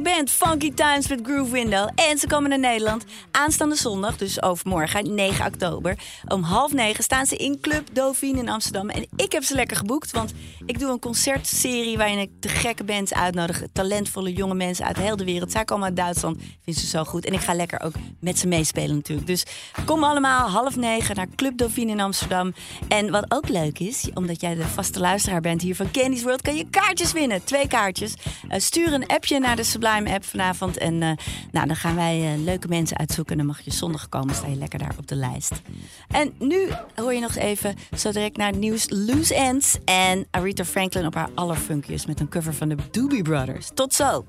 band, 0.00 0.30
Funky 0.30 0.72
Times 0.74 1.08
met 1.08 1.20
Groove 1.22 1.50
Window. 1.50 1.88
En 1.94 2.18
ze 2.18 2.26
komen 2.26 2.50
naar 2.50 2.58
Nederland 2.58 3.04
aanstaande 3.30 3.74
zondag, 3.74 4.16
dus 4.16 4.42
overmorgen, 4.42 5.14
9 5.14 5.46
oktober. 5.46 5.98
Om 6.28 6.42
half 6.42 6.72
negen 6.72 7.04
staan 7.04 7.26
ze 7.26 7.36
in 7.36 7.60
Club 7.60 7.88
Dauphine 7.92 8.38
in 8.38 8.48
Amsterdam. 8.48 8.88
En 8.88 9.06
ik 9.16 9.32
heb 9.32 9.42
ze 9.42 9.54
lekker 9.54 9.76
geboekt, 9.76 10.10
want 10.10 10.32
ik 10.66 10.78
doe 10.78 10.90
een 10.90 10.98
concertserie... 10.98 11.96
waarin 11.96 12.18
ik 12.18 12.30
de 12.40 12.48
gekke 12.48 12.84
bands 12.84 13.14
uitnodig. 13.14 13.62
Talentvolle 13.72 14.32
jonge 14.32 14.54
mensen 14.54 14.84
uit 14.84 14.96
heel 14.96 15.16
de 15.16 15.24
wereld. 15.24 15.52
Zij 15.52 15.64
komen 15.64 15.84
uit 15.86 15.96
Duitsland, 15.96 16.38
vinden 16.64 16.82
ze 16.82 16.88
zo 16.88 17.04
goed. 17.04 17.24
En 17.24 17.32
ik 17.32 17.40
ga 17.40 17.54
lekker 17.54 17.82
ook 17.82 17.94
met 18.20 18.38
ze 18.38 18.46
meespelen 18.46 18.94
natuurlijk. 18.94 19.26
Dus 19.26 19.44
kom 19.84 20.04
allemaal 20.04 20.48
half 20.48 20.76
negen 20.76 21.16
naar 21.16 21.28
Club 21.36 21.58
Dauphine 21.58 21.90
in 21.90 22.00
Amsterdam. 22.00 22.54
En 22.88 23.10
wat 23.10 23.24
ook 23.28 23.48
leuk 23.48 23.78
is, 23.78 24.08
omdat 24.14 24.40
jij 24.40 24.54
de 24.54 24.66
vaste 24.66 25.00
luisteraar 25.00 25.40
bent 25.40 25.62
hier 25.62 25.76
van 25.76 25.90
Candy's 25.90 26.22
World... 26.22 26.42
kan 26.42 26.56
je 26.56 26.70
kaartjes 26.70 27.12
winnen, 27.12 27.44
twee 27.44 27.68
kaartjes. 27.68 28.14
Eh, 28.48 28.60
stuur 28.60 28.92
een 28.92 29.06
appje 29.06 29.38
naar 29.38 29.56
de 29.56 29.62
Sublime 29.84 30.14
app 30.14 30.24
vanavond. 30.24 30.76
En 30.76 31.02
eh, 31.02 31.10
nou, 31.52 31.66
dan 31.66 31.76
gaan 31.76 31.94
wij 31.94 32.32
eh, 32.32 32.42
leuke 32.42 32.68
mensen 32.68 32.96
uitzoeken. 32.96 33.36
Dan 33.36 33.46
mag 33.46 33.60
je 33.60 33.72
zondag 33.72 34.08
komen, 34.08 34.34
sta 34.34 34.46
je 34.46 34.56
lekker 34.56 34.78
daar 34.78 34.94
op 34.98 35.06
de 35.06 35.14
lijst. 35.14 35.52
En 36.08 36.32
nu 36.38 36.68
hoor 36.94 37.14
je 37.14 37.20
nog 37.20 37.36
even 37.36 37.74
zo 37.96 38.12
direct 38.12 38.36
naar 38.36 38.50
het 38.50 38.58
nieuws 38.58 38.86
Loose 38.88 39.34
Ends. 39.34 39.76
En 39.84 40.26
Aretha 40.30 40.64
Franklin 40.64 41.06
op 41.06 41.14
haar 41.14 41.28
allerfunkjes 41.34 42.06
met 42.06 42.20
een 42.20 42.28
cover 42.28 42.54
van 42.54 42.68
de 42.68 42.76
Doobie 42.90 43.22
Brothers. 43.22 43.70
Tot 43.74 43.94
zo! 43.94 44.24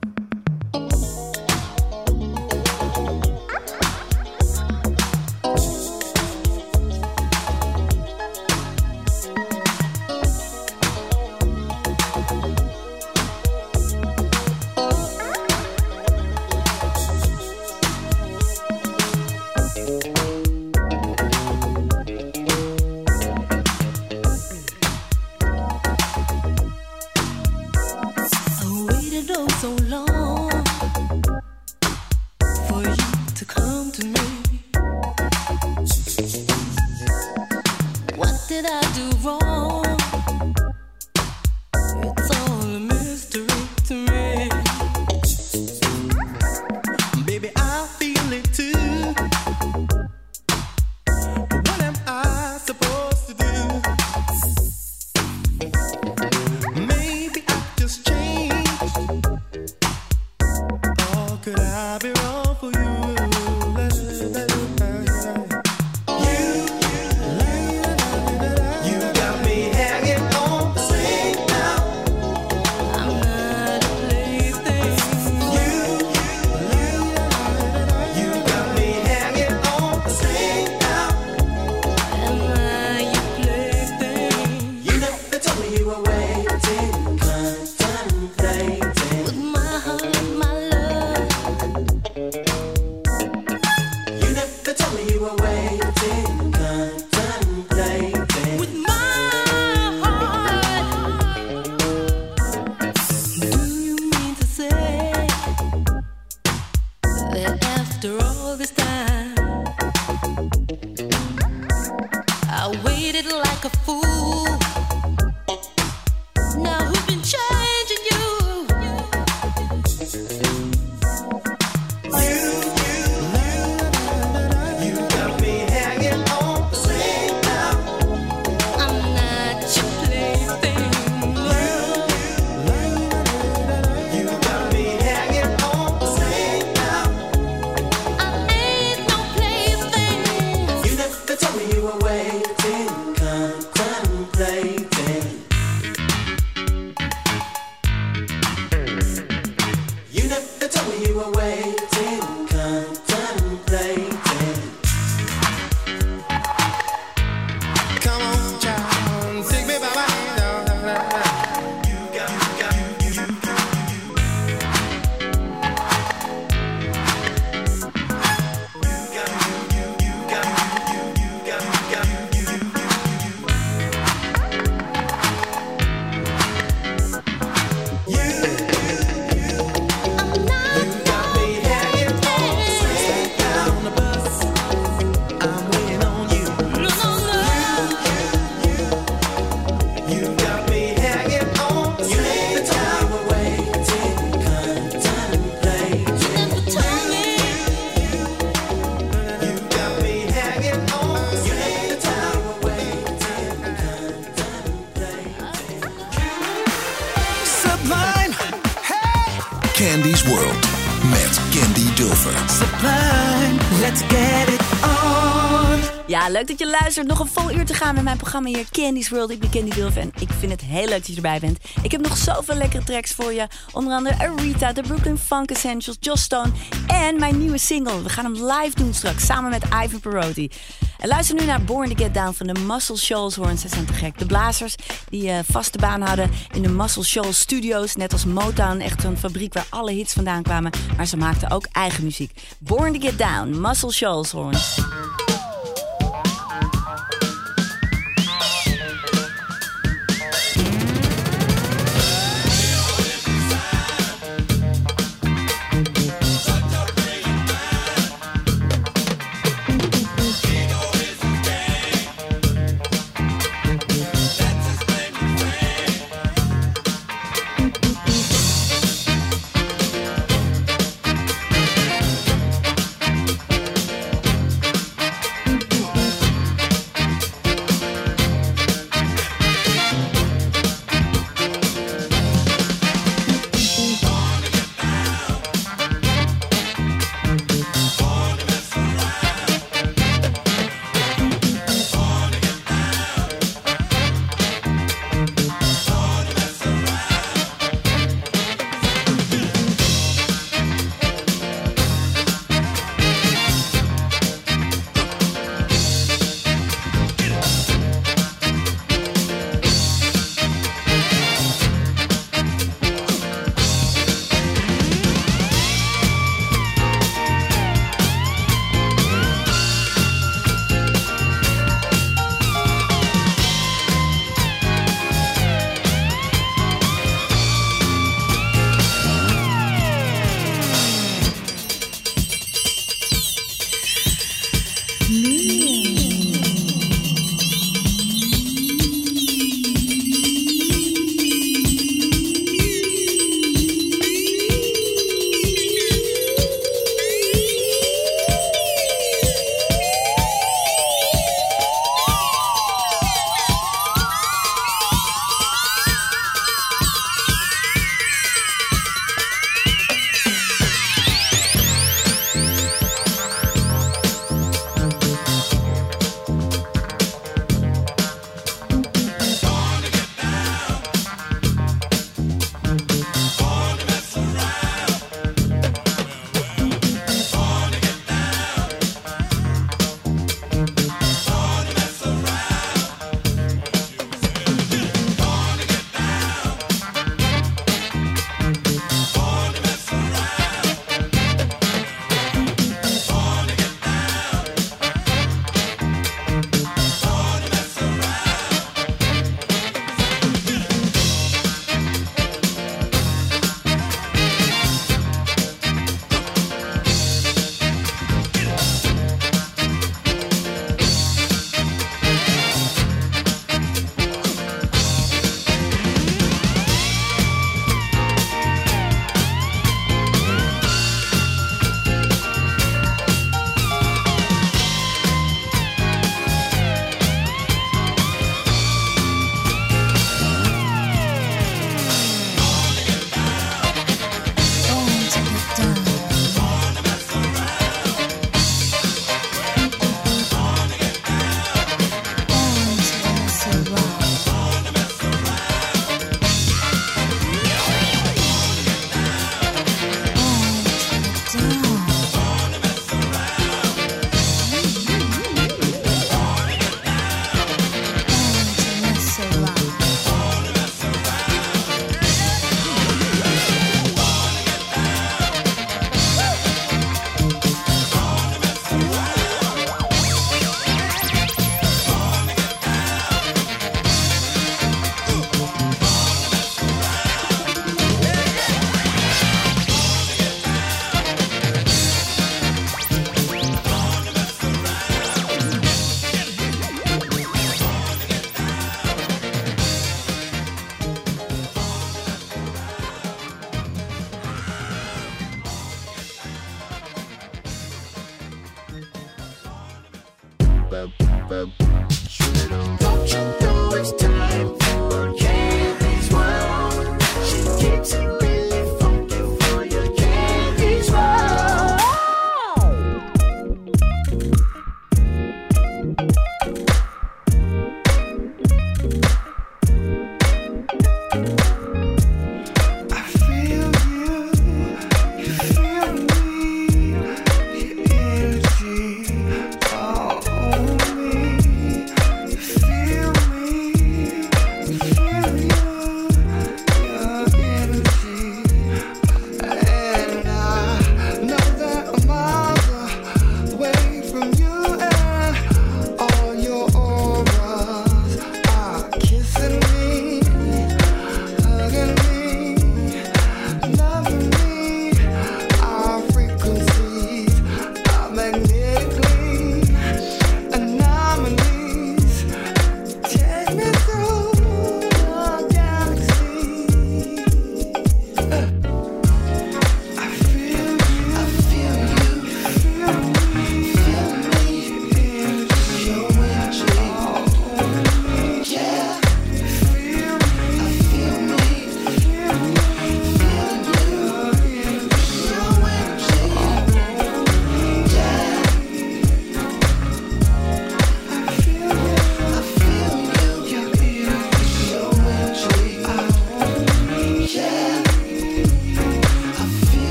Leuk 216.35 216.47
dat 216.47 216.59
je 216.59 216.69
luistert. 216.69 217.07
Nog 217.07 217.19
een 217.19 217.27
vol 217.27 217.51
uur 217.51 217.65
te 217.65 217.73
gaan 217.73 217.95
met 217.95 218.03
mijn 218.03 218.17
programma 218.17 218.47
hier 218.47 218.65
Candy's 218.71 219.09
World. 219.09 219.29
Ik 219.29 219.39
ben 219.39 219.49
Candy 219.49 219.75
Dulf 219.75 219.95
en 219.95 220.11
ik 220.19 220.29
vind 220.39 220.51
het 220.51 220.61
heel 220.61 220.87
leuk 220.87 220.97
dat 220.97 221.07
je 221.07 221.15
erbij 221.15 221.39
bent. 221.39 221.57
Ik 221.81 221.91
heb 221.91 222.01
nog 222.01 222.17
zoveel 222.17 222.55
lekkere 222.55 222.83
tracks 222.83 223.11
voor 223.11 223.33
je. 223.33 223.47
Onder 223.71 223.93
andere 223.93 224.17
Arita, 224.19 224.73
de 224.73 224.81
Brooklyn 224.81 225.17
Funk 225.17 225.51
Essentials, 225.51 225.97
Joss 225.99 226.23
Stone 226.23 226.51
en 226.87 227.19
mijn 227.19 227.37
nieuwe 227.37 227.57
single. 227.57 228.03
We 228.03 228.09
gaan 228.09 228.23
hem 228.23 228.33
live 228.33 228.75
doen 228.75 228.93
straks 228.93 229.25
samen 229.25 229.49
met 229.49 229.63
Ivan 229.83 229.99
Perotti. 229.99 230.49
En 230.97 231.07
luister 231.07 231.35
nu 231.35 231.45
naar 231.45 231.63
Born 231.63 231.89
to 231.89 232.03
Get 232.03 232.13
Down 232.13 232.33
van 232.33 232.47
de 232.47 232.59
Muscle 232.59 232.97
Shoals 232.97 233.35
Horns. 233.35 233.61
Ze 233.61 233.67
zijn 233.67 233.85
te 233.85 233.93
gek. 233.93 234.17
De 234.17 234.25
blazers 234.25 234.75
die 235.09 235.29
eh, 235.29 235.39
vaste 235.49 235.77
baan 235.77 236.01
hadden 236.01 236.31
in 236.53 236.61
de 236.61 236.69
Muscle 236.69 237.03
Shoals 237.03 237.39
Studios. 237.39 237.95
Net 237.95 238.13
als 238.13 238.25
Motown, 238.25 238.79
echt 238.79 239.01
zo'n 239.01 239.17
fabriek 239.17 239.53
waar 239.53 239.67
alle 239.69 239.91
hits 239.91 240.13
vandaan 240.13 240.43
kwamen. 240.43 240.71
Maar 240.97 241.07
ze 241.07 241.17
maakten 241.17 241.51
ook 241.51 241.67
eigen 241.71 242.03
muziek. 242.03 242.31
Born 242.59 242.93
to 242.93 242.99
Get 242.99 243.17
Down, 243.17 243.61
Muscle 243.61 243.91
Shoals 243.91 244.31
Horns. 244.31 244.77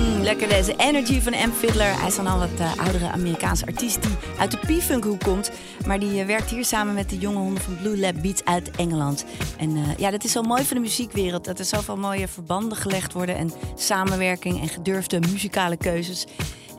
Mm, 0.00 0.20
lekker 0.20 0.48
deze 0.48 0.74
Energy 0.76 1.20
van 1.20 1.32
M. 1.32 1.52
Fiddler. 1.52 1.98
Hij 1.98 2.08
is 2.08 2.16
dan 2.16 2.26
al 2.26 2.38
wat 2.38 2.60
uh, 2.60 2.72
eh, 2.72 2.78
oudere 2.78 3.10
Amerikaanse 3.10 3.66
artiest 3.66 4.02
die 4.02 4.16
uit 4.38 4.50
de 4.50 4.56
P-funk 4.56 5.04
hoek 5.04 5.20
komt. 5.20 5.50
Maar 5.86 5.98
die 5.98 6.20
eh, 6.20 6.26
werkt 6.26 6.50
hier 6.50 6.64
samen 6.64 6.94
met 6.94 7.10
de 7.10 7.18
jonge 7.18 7.38
honden 7.38 7.62
van 7.62 7.76
Blue 7.76 7.98
Lab 7.98 8.14
Beats 8.22 8.44
uit 8.44 8.70
Engeland. 8.70 9.24
En 9.58 9.76
eh, 9.76 9.82
ja, 9.96 10.10
dat 10.10 10.24
is 10.24 10.32
zo 10.32 10.42
mooi 10.42 10.64
voor 10.64 10.74
de 10.74 10.82
muziekwereld. 10.82 11.44
Dat 11.44 11.58
er 11.58 11.64
zoveel 11.64 11.96
mooie 11.96 12.28
verbanden 12.28 12.76
gelegd 12.78 13.12
worden 13.12 13.36
en 13.36 13.52
samenwerking 13.74 14.60
en 14.60 14.68
gedurfde 14.68 15.20
muzikale 15.20 15.76
keuzes. 15.76 16.26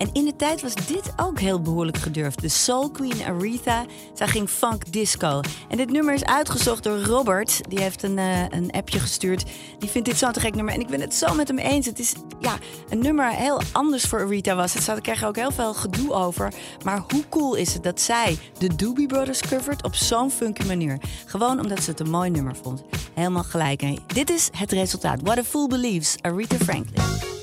En 0.01 0.09
in 0.13 0.25
de 0.25 0.35
tijd 0.35 0.61
was 0.61 0.75
dit 0.75 1.13
ook 1.15 1.39
heel 1.39 1.61
behoorlijk 1.61 1.97
gedurfd. 1.97 2.41
De 2.41 2.49
Soul 2.49 2.89
Queen 2.89 3.23
Aretha, 3.23 3.85
zij 4.13 4.27
ging 4.27 4.49
funk 4.49 4.91
disco. 4.91 5.41
En 5.69 5.77
dit 5.77 5.91
nummer 5.91 6.13
is 6.13 6.23
uitgezocht 6.23 6.83
door 6.83 6.99
Robert. 6.99 7.61
Die 7.69 7.81
heeft 7.81 8.03
een, 8.03 8.17
eh, 8.17 8.43
een 8.49 8.71
appje 8.71 8.99
gestuurd. 8.99 9.43
Die 9.79 9.89
vindt 9.89 10.07
dit 10.07 10.17
zo'n 10.17 10.31
te 10.31 10.39
gek 10.39 10.55
nummer. 10.55 10.73
En 10.73 10.79
ik 10.79 10.87
ben 10.87 11.01
het 11.01 11.15
zo 11.15 11.33
met 11.33 11.47
hem 11.47 11.57
eens. 11.57 11.85
Het 11.85 11.99
is 11.99 12.13
ja, 12.39 12.57
een 12.89 12.99
nummer 12.99 13.29
heel 13.29 13.61
anders 13.71 14.03
voor 14.03 14.19
Aretha 14.19 14.55
was. 14.55 14.73
Het 14.73 14.85
daar 14.85 15.01
kreeg 15.01 15.23
ook 15.23 15.35
heel 15.35 15.51
veel 15.51 15.73
gedoe 15.73 16.13
over. 16.13 16.53
Maar 16.83 17.03
hoe 17.07 17.23
cool 17.29 17.55
is 17.55 17.73
het 17.73 17.83
dat 17.83 18.01
zij 18.01 18.37
de 18.57 18.75
Doobie 18.75 19.07
Brothers 19.07 19.41
covert 19.41 19.83
op 19.83 19.95
zo'n 19.95 20.31
funky 20.31 20.67
manier? 20.67 20.97
Gewoon 21.25 21.59
omdat 21.59 21.83
ze 21.83 21.89
het 21.89 21.99
een 21.99 22.09
mooi 22.09 22.29
nummer 22.29 22.55
vond. 22.61 22.83
Helemaal 23.13 23.43
gelijk. 23.43 23.83
Dit 24.13 24.29
is 24.29 24.49
het 24.57 24.71
resultaat. 24.71 25.19
What 25.21 25.37
a 25.37 25.43
Fool 25.43 25.67
Believes, 25.67 26.15
Aretha 26.21 26.57
Franklin. 26.57 27.40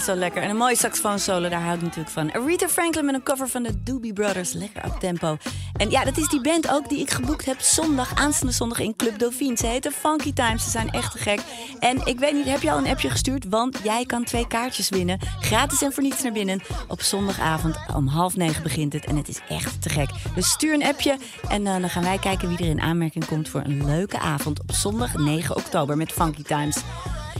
Zo 0.00 0.14
lekker. 0.14 0.42
En 0.42 0.50
een 0.50 0.56
mooie 0.56 0.76
saxofoon 0.76 1.18
solo, 1.18 1.48
daar 1.48 1.60
hou 1.60 1.74
ik 1.74 1.82
natuurlijk 1.82 2.10
van. 2.10 2.32
Aretha 2.32 2.68
Franklin 2.68 3.04
met 3.04 3.14
een 3.14 3.22
cover 3.22 3.48
van 3.48 3.62
de 3.62 3.82
Doobie 3.82 4.12
Brothers. 4.12 4.52
Lekker 4.52 4.84
op 4.84 5.00
tempo. 5.00 5.36
En 5.76 5.90
ja, 5.90 6.04
dat 6.04 6.16
is 6.16 6.28
die 6.28 6.40
band 6.40 6.70
ook 6.70 6.88
die 6.88 7.00
ik 7.00 7.10
geboekt 7.10 7.44
heb 7.44 7.60
zondag, 7.60 8.14
aanstaande 8.14 8.54
zondag 8.54 8.78
in 8.78 8.96
Club 8.96 9.18
Dauphine. 9.18 9.56
Ze 9.56 9.66
heten 9.66 9.92
Funky 9.92 10.32
Times, 10.32 10.64
ze 10.64 10.70
zijn 10.70 10.90
echt 10.90 11.12
te 11.12 11.18
gek. 11.18 11.40
En 11.78 12.06
ik 12.06 12.18
weet 12.18 12.32
niet, 12.32 12.44
heb 12.44 12.62
je 12.62 12.70
al 12.70 12.78
een 12.78 12.86
appje 12.86 13.10
gestuurd? 13.10 13.48
Want 13.48 13.80
jij 13.82 14.06
kan 14.06 14.24
twee 14.24 14.46
kaartjes 14.46 14.88
winnen. 14.88 15.18
Gratis 15.40 15.82
en 15.82 15.92
voor 15.92 16.02
niets 16.02 16.22
naar 16.22 16.32
binnen. 16.32 16.60
Op 16.88 17.02
zondagavond 17.02 17.76
om 17.94 18.06
half 18.06 18.36
negen 18.36 18.62
begint 18.62 18.92
het 18.92 19.04
en 19.04 19.16
het 19.16 19.28
is 19.28 19.40
echt 19.48 19.82
te 19.82 19.88
gek. 19.88 20.10
Dus 20.34 20.50
stuur 20.50 20.74
een 20.74 20.84
appje 20.84 21.16
en 21.48 21.66
eh, 21.66 21.80
dan 21.80 21.90
gaan 21.90 22.04
wij 22.04 22.18
kijken 22.18 22.48
wie 22.48 22.58
er 22.58 22.64
in 22.64 22.80
aanmerking 22.80 23.26
komt 23.26 23.48
voor 23.48 23.62
een 23.64 23.86
leuke 23.86 24.18
avond 24.18 24.60
op 24.60 24.72
zondag 24.72 25.14
9 25.14 25.56
oktober 25.56 25.96
met 25.96 26.12
Funky 26.12 26.42
Times. 26.42 26.76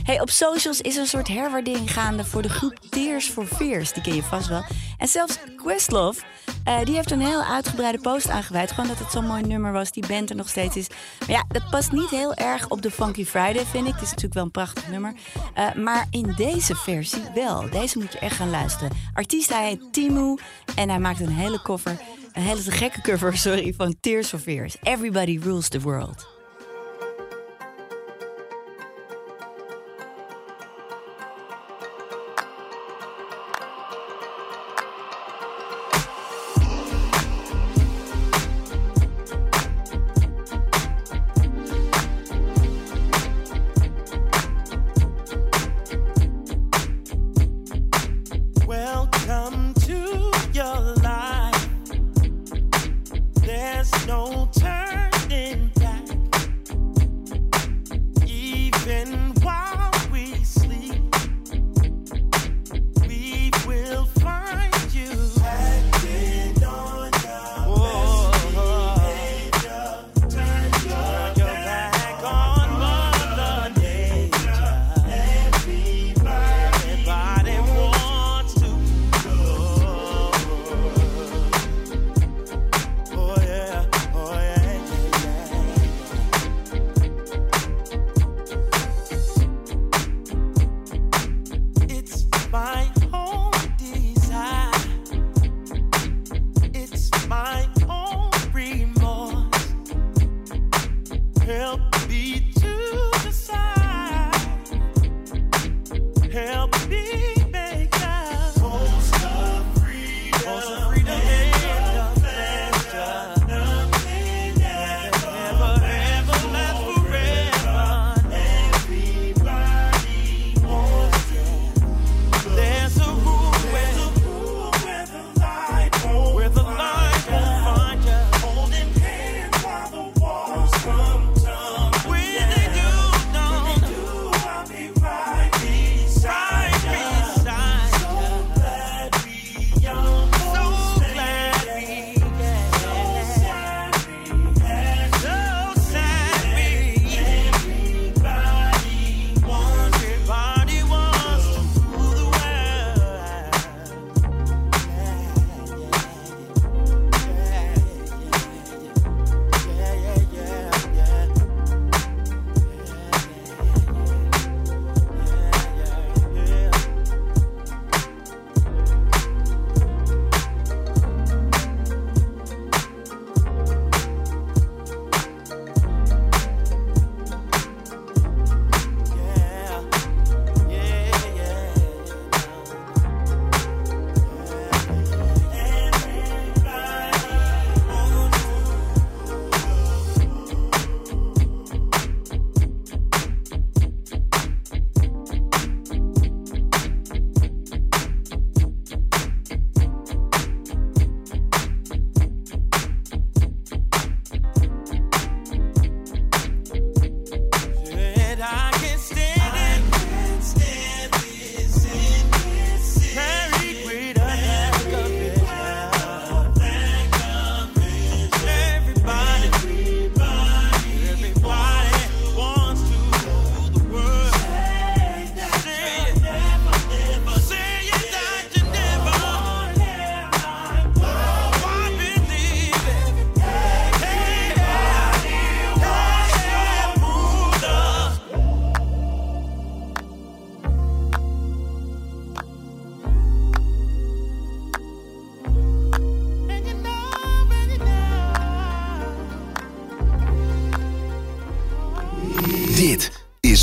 Hey, 0.05 0.21
op 0.21 0.29
socials 0.29 0.81
is 0.81 0.95
een 0.95 1.05
soort 1.05 1.27
herwaardering 1.27 1.93
gaande 1.93 2.25
voor 2.25 2.41
de 2.41 2.49
groep 2.49 2.73
Tears 2.89 3.29
for 3.29 3.45
Fears. 3.45 3.93
Die 3.93 4.03
ken 4.03 4.15
je 4.15 4.23
vast 4.23 4.47
wel. 4.47 4.63
En 4.97 5.07
zelfs 5.07 5.37
Questlove, 5.55 6.21
eh, 6.63 6.83
die 6.83 6.95
heeft 6.95 7.11
een 7.11 7.21
heel 7.21 7.43
uitgebreide 7.43 7.99
post 7.99 8.29
aangeweid. 8.29 8.71
Gewoon 8.71 8.89
dat 8.89 8.99
het 8.99 9.11
zo'n 9.11 9.25
mooi 9.25 9.41
nummer 9.41 9.71
was, 9.71 9.91
die 9.91 10.07
band 10.07 10.29
er 10.29 10.35
nog 10.35 10.49
steeds 10.49 10.75
is. 10.75 10.87
Maar 11.19 11.29
ja, 11.29 11.45
dat 11.47 11.69
past 11.69 11.91
niet 11.91 12.09
heel 12.09 12.33
erg 12.33 12.69
op 12.69 12.81
de 12.81 12.91
Funky 12.91 13.25
Friday, 13.25 13.65
vind 13.65 13.87
ik. 13.87 13.93
Het 13.93 14.01
is 14.01 14.09
natuurlijk 14.09 14.33
wel 14.33 14.43
een 14.43 14.51
prachtig 14.51 14.87
nummer. 14.87 15.13
Eh, 15.53 15.73
maar 15.73 16.07
in 16.09 16.33
deze 16.37 16.75
versie 16.75 17.23
wel. 17.33 17.69
Deze 17.69 17.97
moet 17.97 18.11
je 18.11 18.19
echt 18.19 18.35
gaan 18.35 18.49
luisteren. 18.49 18.91
Artiest, 19.13 19.49
hij 19.49 19.67
heet 19.67 19.93
Timu. 19.93 20.37
En 20.75 20.89
hij 20.89 20.99
maakt 20.99 21.19
een 21.19 21.35
hele 21.35 21.61
cover, 21.61 21.99
een 22.33 22.41
hele 22.41 22.61
gekke 22.61 23.01
cover, 23.01 23.37
sorry, 23.47 23.73
van 23.77 23.95
Tears 23.99 24.27
for 24.27 24.39
Fears. 24.39 24.75
Everybody 24.83 25.39
rules 25.43 25.69
the 25.69 25.81
world. 25.81 26.34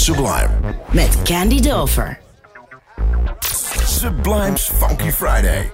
Sublime. 0.02 0.50
Met 0.92 1.16
Candy 1.24 1.60
Dulfer. 1.60 2.18
Sublime's 3.86 4.66
Funky 4.66 5.12
Friday. 5.12 5.70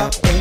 about. 0.00 0.39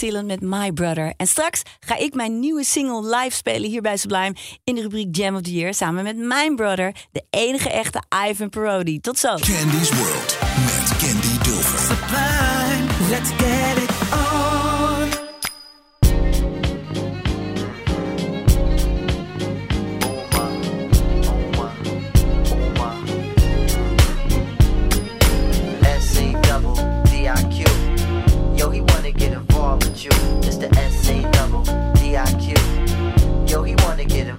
New 0.00 0.24
met 0.24 0.40
My 0.40 0.72
Brother. 0.72 1.12
En 1.16 1.26
straks 1.26 1.62
ga 1.80 1.96
ik 1.96 2.14
mijn 2.14 2.40
nieuwe 2.40 2.64
single 2.64 3.16
live 3.16 3.36
spelen 3.36 3.70
hier 3.70 3.82
bij 3.82 3.96
Sublime 3.96 4.34
in 4.64 4.74
de 4.74 4.80
rubriek 4.80 5.16
Jam 5.16 5.34
of 5.34 5.42
the 5.42 5.52
Year 5.52 5.74
samen 5.74 6.02
met 6.02 6.16
mijn 6.16 6.56
brother, 6.56 6.94
de 7.12 7.24
enige 7.30 7.70
echte 7.70 8.02
Ivan 8.28 8.48
Parodi. 8.48 9.00
Tot 9.00 9.18
zo. 9.18 9.28
Candy's 9.28 9.90
World 9.90 10.38
met 10.64 10.96
Candy 10.98 11.50
Dover. 11.50 11.82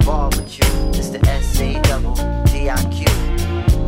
involved 0.04 0.36
with 0.36 0.60
you. 0.60 0.66
Mr. 0.92 1.18
SC 1.42 1.82
double 1.84 2.14
DIQ. 2.52 3.08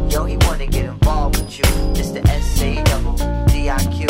Yo, 0.09 0.23
he 0.23 0.37
wanna 0.47 0.65
get 0.65 0.85
involved 0.85 1.37
with 1.37 1.57
you. 1.59 1.65
Mr. 1.91 2.21
SC 2.41 2.81
double 2.85 3.17
DIQ. 3.51 4.07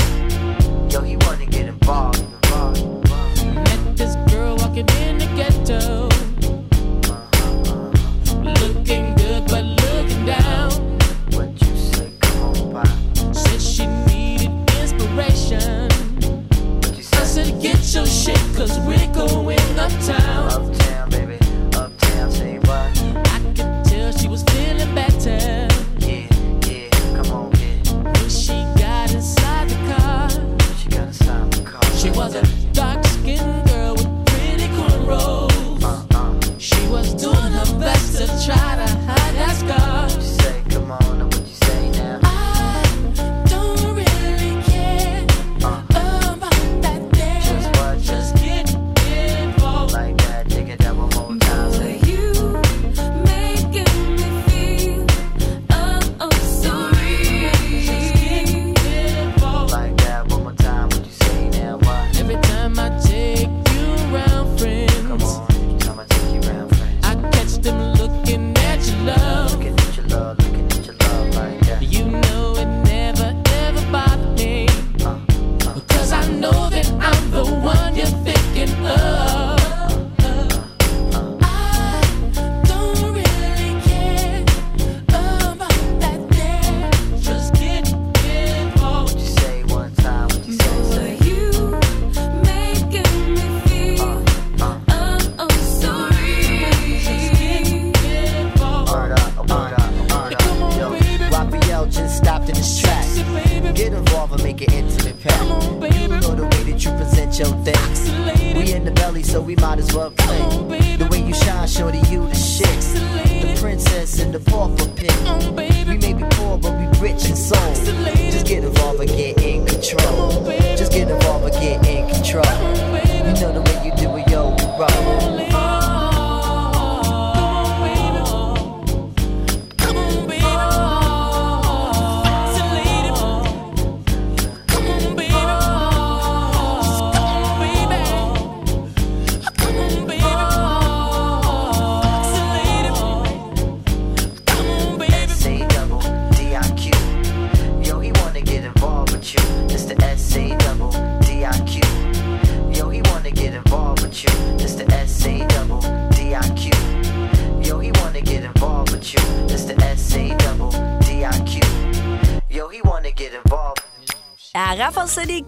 Yo, 0.94 1.02
he 1.02 1.18
wanna 1.26 1.48
get 1.48 1.66
involved. 1.66 2.20
involved, 2.20 2.78
involved. 2.78 3.46
Met 3.56 3.98
this 3.98 4.16
girl 4.32 4.56
walking 4.58 4.88
in 5.02 5.18
the 5.18 5.26
ghetto. 5.36 6.08
Looking 8.62 9.16
good, 9.16 9.48
but 9.48 9.64
looking 9.64 10.26
down. 10.28 10.70
What 11.34 11.60
you 11.60 11.76
say? 11.76 12.12
Come 12.22 12.76
on. 12.76 13.34
Said 13.34 13.60
she 13.60 13.88
needed 14.06 14.52
inspiration. 14.80 15.90
I 17.18 17.24
said, 17.34 17.60
get 17.60 17.82
your 17.96 18.06
shit, 18.06 18.38
cause 18.56 18.78
we're 18.82 19.12
going 19.12 19.80
uptown. 19.80 20.55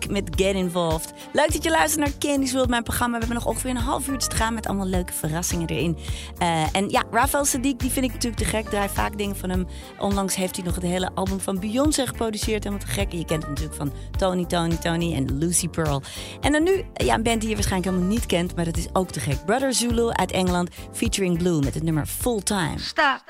Met 0.10 0.30
Get 0.36 0.56
Involved. 0.56 1.14
Leuk 1.34 1.54
dat 1.54 1.64
je 1.64 1.70
luistert 1.70 2.06
naar 2.06 2.18
Candy's 2.20 2.52
World, 2.52 2.70
mijn 2.70 2.84
programma. 2.84 3.14
We 3.14 3.26
hebben 3.26 3.44
nog 3.44 3.54
ongeveer 3.54 3.70
een 3.70 3.78
half 3.78 4.08
uurtje 4.08 4.30
te 4.30 4.36
gaan 4.36 4.54
met 4.54 4.68
allemaal 4.68 4.86
leuke 4.86 5.14
verrassingen 5.14 5.68
erin. 5.68 5.98
Eh, 6.38 6.76
en 6.76 6.90
ja, 6.90 7.04
Rafael 7.12 7.46
Sadiq, 7.46 7.78
die 7.78 7.92
vind 7.92 8.06
ik 8.06 8.14
natuurlijk 8.14 8.42
te 8.42 8.46
gek. 8.46 8.66
Draai 8.66 8.90
vaak 8.90 9.18
dingen 9.18 9.36
van 9.36 9.50
hem. 9.50 9.68
Onlangs 10.00 10.36
heeft 10.36 10.56
hij 10.56 10.66
nog 10.66 10.76
het 10.76 10.84
hele 10.84 11.12
album 11.14 11.40
van 11.40 11.60
Beyoncé 11.60 12.08
geproduceerd. 12.08 12.64
Helemaal 12.64 12.86
te 12.86 12.94
gek. 12.94 13.12
En 13.12 13.18
je 13.18 13.26
kent 13.26 13.42
hem 13.42 13.52
natuurlijk 13.52 13.78
van 13.78 13.94
Tony, 14.18 14.46
Tony, 14.46 14.76
Tony 14.76 15.14
en 15.14 15.38
Lucy 15.38 15.68
Pearl. 15.68 16.02
En 16.42 16.52
dan 16.52 16.64
nu, 16.64 16.86
ja, 16.94 17.14
een 17.14 17.24
band 17.24 17.40
die 17.40 17.50
je 17.50 17.56
waarschijnlijk 17.56 17.92
helemaal 17.92 18.16
niet 18.16 18.26
kent, 18.26 18.56
maar 18.56 18.66
dat 18.66 18.78
is 18.78 18.88
ook 18.94 19.12
te 19.12 19.20
gek. 19.20 19.46
Brother 19.46 19.74
Zulu 19.74 20.10
uit 20.10 20.32
Engeland, 20.32 20.70
featuring 20.92 21.38
Blue 21.38 21.60
met 21.60 21.74
het 21.74 21.84
nummer 21.84 22.06
Full 22.06 22.42
Time. 22.42 22.80
Stop. 22.80 23.24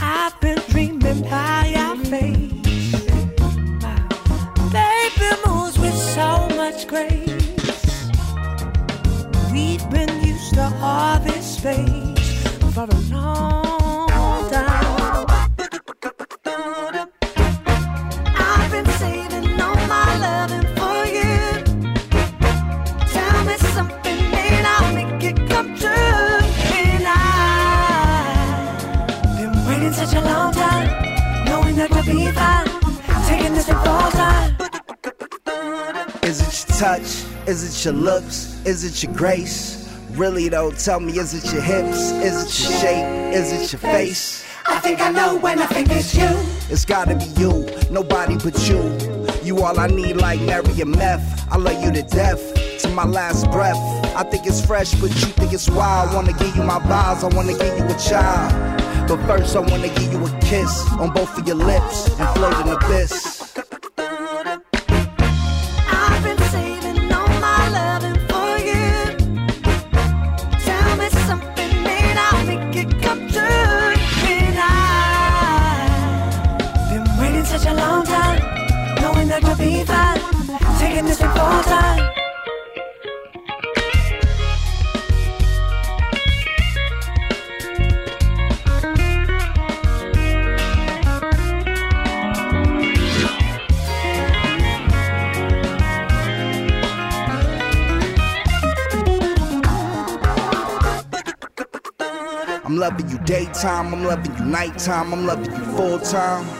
I've 0.00 0.36
been 0.40 0.62
dreaming 0.68 1.28
by. 1.28 2.47
So 6.18 6.48
much 6.56 6.88
grace. 6.88 8.10
We've 9.52 9.88
been 9.88 10.12
used 10.24 10.54
to 10.54 10.66
all 10.82 11.20
this 11.20 11.56
space 11.58 12.42
for 12.74 12.86
a 12.90 13.00
long 13.14 13.57
touch? 36.78 37.24
Is 37.48 37.64
it 37.64 37.84
your 37.84 37.94
looks? 37.94 38.64
Is 38.64 38.84
it 38.84 39.02
your 39.02 39.12
grace? 39.12 39.92
Really 40.12 40.48
though, 40.48 40.70
tell 40.70 41.00
me, 41.00 41.18
is 41.18 41.34
it 41.34 41.52
your 41.52 41.60
hips? 41.60 42.12
Is 42.12 42.44
it 42.44 42.70
your 42.70 42.78
shape? 42.78 43.34
Is 43.34 43.52
it 43.52 43.72
your 43.72 43.80
face? 43.80 44.44
I 44.64 44.78
think 44.78 45.00
I 45.00 45.10
know 45.10 45.36
when 45.38 45.58
I 45.58 45.66
think 45.66 45.90
it's 45.90 46.14
you. 46.14 46.28
It's 46.70 46.84
gotta 46.84 47.16
be 47.16 47.24
you, 47.40 47.68
nobody 47.90 48.36
but 48.36 48.56
you. 48.68 48.96
You 49.42 49.58
all 49.64 49.78
I 49.80 49.88
need 49.88 50.18
like 50.18 50.40
Mary 50.42 50.80
and 50.80 50.92
meth. 50.92 51.48
I 51.50 51.56
love 51.56 51.82
you 51.82 51.90
to 51.90 52.02
death, 52.02 52.40
to 52.82 52.88
my 52.90 53.04
last 53.04 53.50
breath. 53.50 53.76
I 54.14 54.22
think 54.22 54.46
it's 54.46 54.64
fresh, 54.64 54.94
but 54.94 55.10
you 55.10 55.32
think 55.32 55.52
it's 55.52 55.68
wild. 55.68 56.10
I 56.10 56.14
wanna 56.14 56.32
give 56.34 56.54
you 56.54 56.62
my 56.62 56.78
vows, 56.78 57.24
I 57.24 57.28
wanna 57.34 57.58
give 57.58 57.76
you 57.76 57.86
a 57.86 57.98
child. 57.98 58.52
But 59.08 59.16
first, 59.26 59.56
I 59.56 59.60
wanna 59.60 59.88
give 59.88 60.12
you 60.12 60.24
a 60.24 60.40
kiss 60.42 60.86
on 60.92 61.12
both 61.12 61.36
of 61.38 61.44
your 61.44 61.56
lips 61.56 62.08
and 62.20 62.28
float 62.36 62.54
an 62.54 62.68
abyss. 62.68 63.37
I'm 102.68 102.76
loving 102.76 103.08
you 103.08 103.18
daytime, 103.20 103.94
I'm 103.94 104.04
loving 104.04 104.36
you 104.36 104.44
nighttime, 104.44 105.12
I'm 105.14 105.24
loving 105.26 105.50
you 105.50 105.64
full 105.74 105.98
time. 106.00 106.57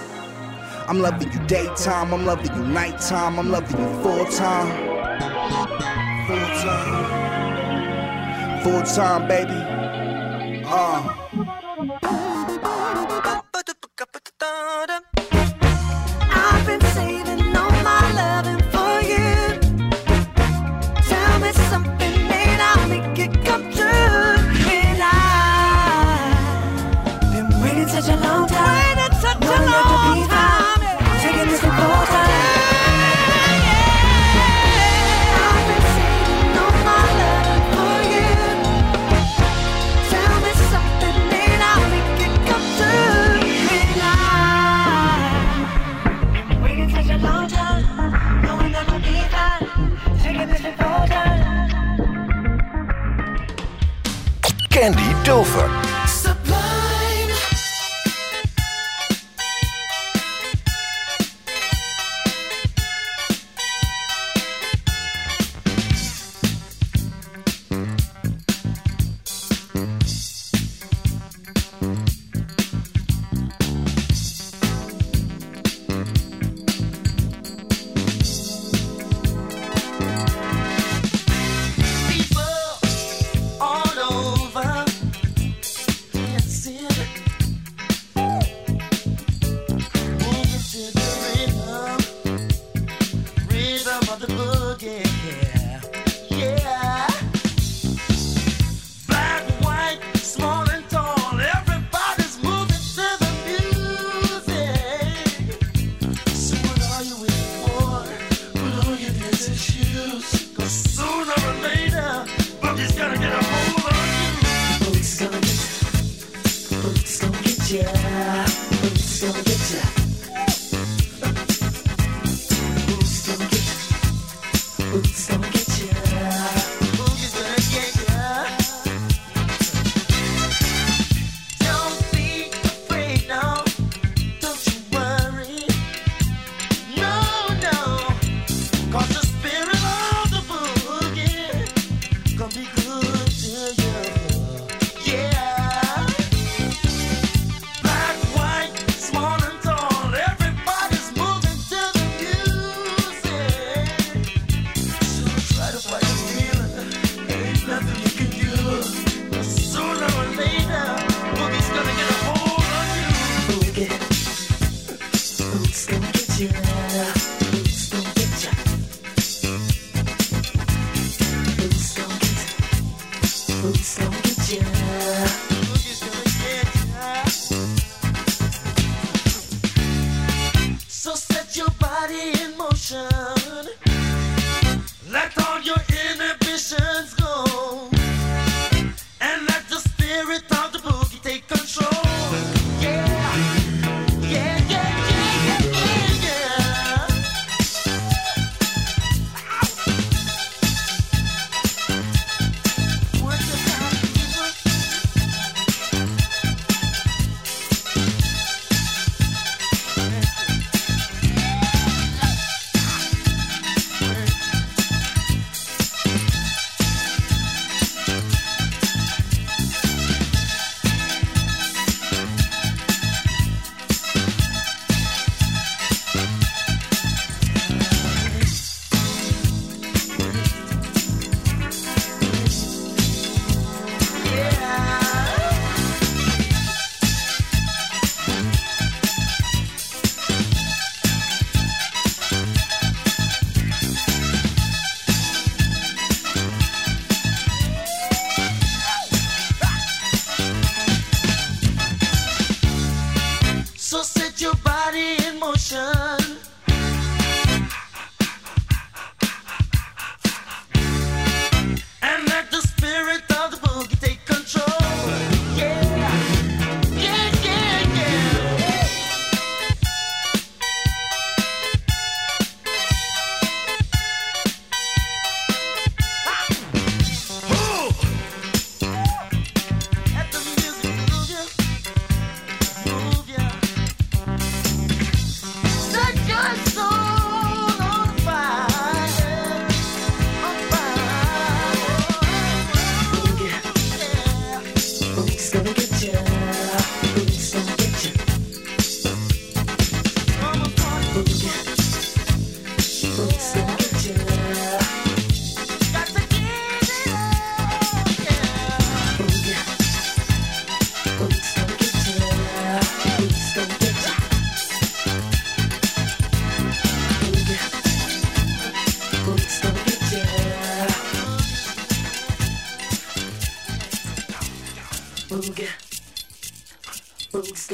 I'm 0.89 1.01
loving 1.01 1.31
you 1.31 1.39
daytime, 1.47 2.15
I'm 2.15 2.25
loving 2.25 2.47
you 2.57 2.65
nighttime, 2.65 3.39
I'm 3.39 3.51
loving 3.51 3.79
you 3.79 4.03
full 4.03 4.25
time. 4.25 4.69
Full 6.27 6.49
time. 6.63 7.05
Full 8.63 8.83
time, 8.85 9.29
baby. 9.29 9.68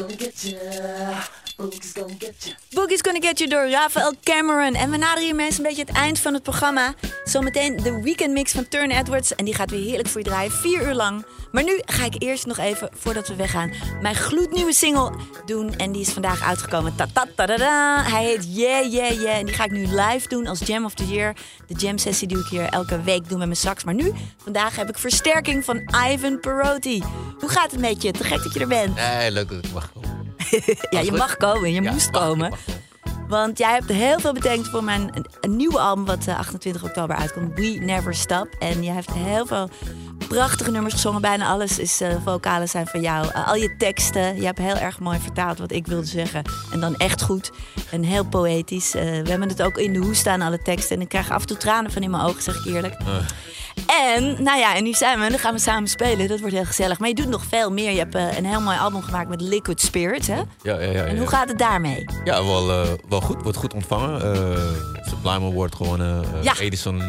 Boogie's 0.04 0.06
gonna 0.06 0.16
get 0.16 0.44
ya. 0.44 1.43
Boogie's 1.56 1.92
gonna 1.92 2.14
get 2.18 2.44
ya. 2.44 2.52
Boogie's 2.74 3.00
Gonna 3.02 3.20
Get 3.20 3.38
You 3.38 3.50
door 3.50 3.70
Rafael 3.70 4.12
Cameron. 4.22 4.74
En 4.74 4.90
we 4.90 4.96
naderen 4.96 5.24
hiermee 5.24 5.50
een 5.56 5.62
beetje 5.62 5.84
het 5.84 5.96
eind 5.96 6.18
van 6.18 6.34
het 6.34 6.42
programma. 6.42 6.94
Zometeen 7.24 7.76
de 7.76 8.00
weekend 8.02 8.32
mix 8.32 8.52
van 8.52 8.68
Turn 8.68 8.90
Edwards. 8.90 9.34
En 9.34 9.44
die 9.44 9.54
gaat 9.54 9.70
weer 9.70 9.84
heerlijk 9.84 10.08
voor 10.08 10.20
je 10.20 10.26
draaien, 10.26 10.52
vier 10.52 10.86
uur 10.86 10.94
lang. 10.94 11.26
Maar 11.52 11.64
nu 11.64 11.80
ga 11.84 12.04
ik 12.04 12.22
eerst 12.22 12.46
nog 12.46 12.58
even, 12.58 12.88
voordat 12.92 13.28
we 13.28 13.34
weggaan, 13.34 13.72
mijn 14.00 14.14
gloednieuwe 14.14 14.72
single 14.72 15.12
doen. 15.46 15.76
En 15.76 15.92
die 15.92 16.00
is 16.00 16.10
vandaag 16.10 16.42
uitgekomen. 16.42 16.96
Ta 16.96 17.06
-ta 17.12 17.26
-ta 17.34 17.46
-da 17.46 17.56
-da. 17.56 18.02
Hij 18.02 18.24
heet 18.24 18.56
Yeah 18.56 18.92
Yeah 18.92 19.12
Yeah. 19.20 19.38
En 19.38 19.46
die 19.46 19.54
ga 19.54 19.64
ik 19.64 19.70
nu 19.70 19.86
live 19.86 20.28
doen 20.28 20.46
als 20.46 20.58
Jam 20.58 20.84
of 20.84 20.94
the 20.94 21.06
Year. 21.06 21.36
De 21.66 21.74
jam 21.74 21.98
sessie 21.98 22.28
die 22.28 22.38
ik 22.38 22.46
hier 22.46 22.68
elke 22.68 23.02
week 23.02 23.28
doe 23.28 23.38
met 23.38 23.46
mijn 23.46 23.56
sax. 23.58 23.84
Maar 23.84 23.94
nu, 23.94 24.12
vandaag 24.42 24.76
heb 24.76 24.88
ik 24.88 24.98
versterking 24.98 25.64
van 25.64 25.94
Ivan 26.10 26.40
Perotti. 26.40 27.02
Hoe 27.38 27.48
gaat 27.48 27.70
het 27.70 27.80
met 27.80 28.02
je? 28.02 28.10
Te 28.10 28.24
gek 28.24 28.42
dat 28.42 28.54
je 28.54 28.60
er 28.60 28.68
bent. 28.68 28.94
Nee, 28.94 29.30
leuk 29.30 29.48
dat 29.48 29.64
ik 29.64 29.72
mag 29.72 29.92
komen. 29.92 30.33
ja, 30.90 31.00
je 31.00 31.12
mag 31.12 31.36
komen. 31.36 31.72
Je 31.72 31.80
moest 31.80 32.10
komen. 32.10 32.52
Want 33.28 33.58
jij 33.58 33.72
hebt 33.72 33.88
heel 33.88 34.20
veel 34.20 34.32
betekend 34.32 34.68
voor 34.68 34.84
mijn 34.84 35.26
een, 35.40 35.56
nieuwe 35.56 35.78
album... 35.78 36.04
wat 36.04 36.26
eh, 36.26 36.38
28 36.38 36.82
oktober 36.82 37.16
uitkomt. 37.16 37.54
We 37.54 37.78
Never 37.80 38.14
Stop. 38.14 38.48
En 38.58 38.82
je 38.82 38.90
hebt 38.90 39.12
heel 39.12 39.46
veel 39.46 39.68
prachtige 40.28 40.70
nummers 40.70 40.94
gezongen. 40.94 41.20
Bijna 41.20 41.48
alles 41.48 41.78
is 41.78 42.00
eh, 42.00 42.08
vocalen 42.24 42.68
zijn 42.68 42.86
van 42.86 43.00
jou. 43.00 43.26
Eh, 43.32 43.48
al 43.48 43.54
je 43.54 43.76
teksten. 43.76 44.36
Je 44.36 44.44
hebt 44.44 44.58
heel 44.58 44.76
erg 44.76 44.98
mooi 45.00 45.18
vertaald 45.18 45.58
wat 45.58 45.72
ik 45.72 45.86
wilde 45.86 46.06
zeggen. 46.06 46.42
En 46.72 46.80
dan 46.80 46.96
echt 46.96 47.22
goed. 47.22 47.50
En 47.90 48.02
heel 48.02 48.24
poëtisch. 48.24 48.94
Eh, 48.94 49.02
we 49.02 49.30
hebben 49.30 49.48
het 49.48 49.62
ook 49.62 49.78
in 49.78 49.92
de 49.92 49.98
hoes 49.98 50.18
staan, 50.18 50.40
alle 50.40 50.62
teksten. 50.62 50.96
En 50.96 51.02
ik 51.02 51.08
krijg 51.08 51.30
af 51.30 51.40
en 51.40 51.46
toe 51.46 51.56
tranen 51.56 51.92
van 51.92 52.02
in 52.02 52.10
mijn 52.10 52.22
ogen, 52.22 52.42
zeg 52.42 52.54
ik 52.64 52.74
eerlijk. 52.74 52.96
En, 54.16 54.42
nou 54.42 54.58
ja, 54.58 54.74
en 54.76 54.82
nu 54.84 54.92
zijn 54.92 55.20
we, 55.20 55.28
dan 55.28 55.38
gaan 55.38 55.54
we 55.54 55.60
samen 55.60 55.88
spelen. 55.88 56.28
Dat 56.28 56.40
wordt 56.40 56.54
heel 56.54 56.64
gezellig. 56.64 56.98
Maar 56.98 57.08
je 57.08 57.14
doet 57.14 57.28
nog 57.28 57.44
veel 57.48 57.70
meer. 57.70 57.90
Je 57.90 57.98
hebt 57.98 58.14
een 58.14 58.44
heel 58.46 58.60
mooi 58.60 58.78
album 58.78 59.02
gemaakt 59.02 59.28
met 59.28 59.40
Liquid 59.40 59.80
Spirit, 59.80 60.26
hè? 60.26 60.34
Ja, 60.36 60.44
ja, 60.62 60.78
ja. 60.80 60.90
ja, 60.90 61.04
En 61.04 61.16
hoe 61.16 61.24
ja. 61.24 61.30
gaat 61.36 61.48
het 61.48 61.58
daarmee? 61.58 62.04
Ja, 62.24 62.44
wel, 62.44 62.66
wel 63.08 63.20
goed. 63.20 63.42
Wordt 63.42 63.58
goed 63.58 63.74
ontvangen. 63.74 64.20
Sublime 65.08 65.50
Award 65.50 65.74
gewonnen. 65.74 66.24
eh, 66.34 66.42
Ja. 66.42 66.54
Edison 66.58 67.02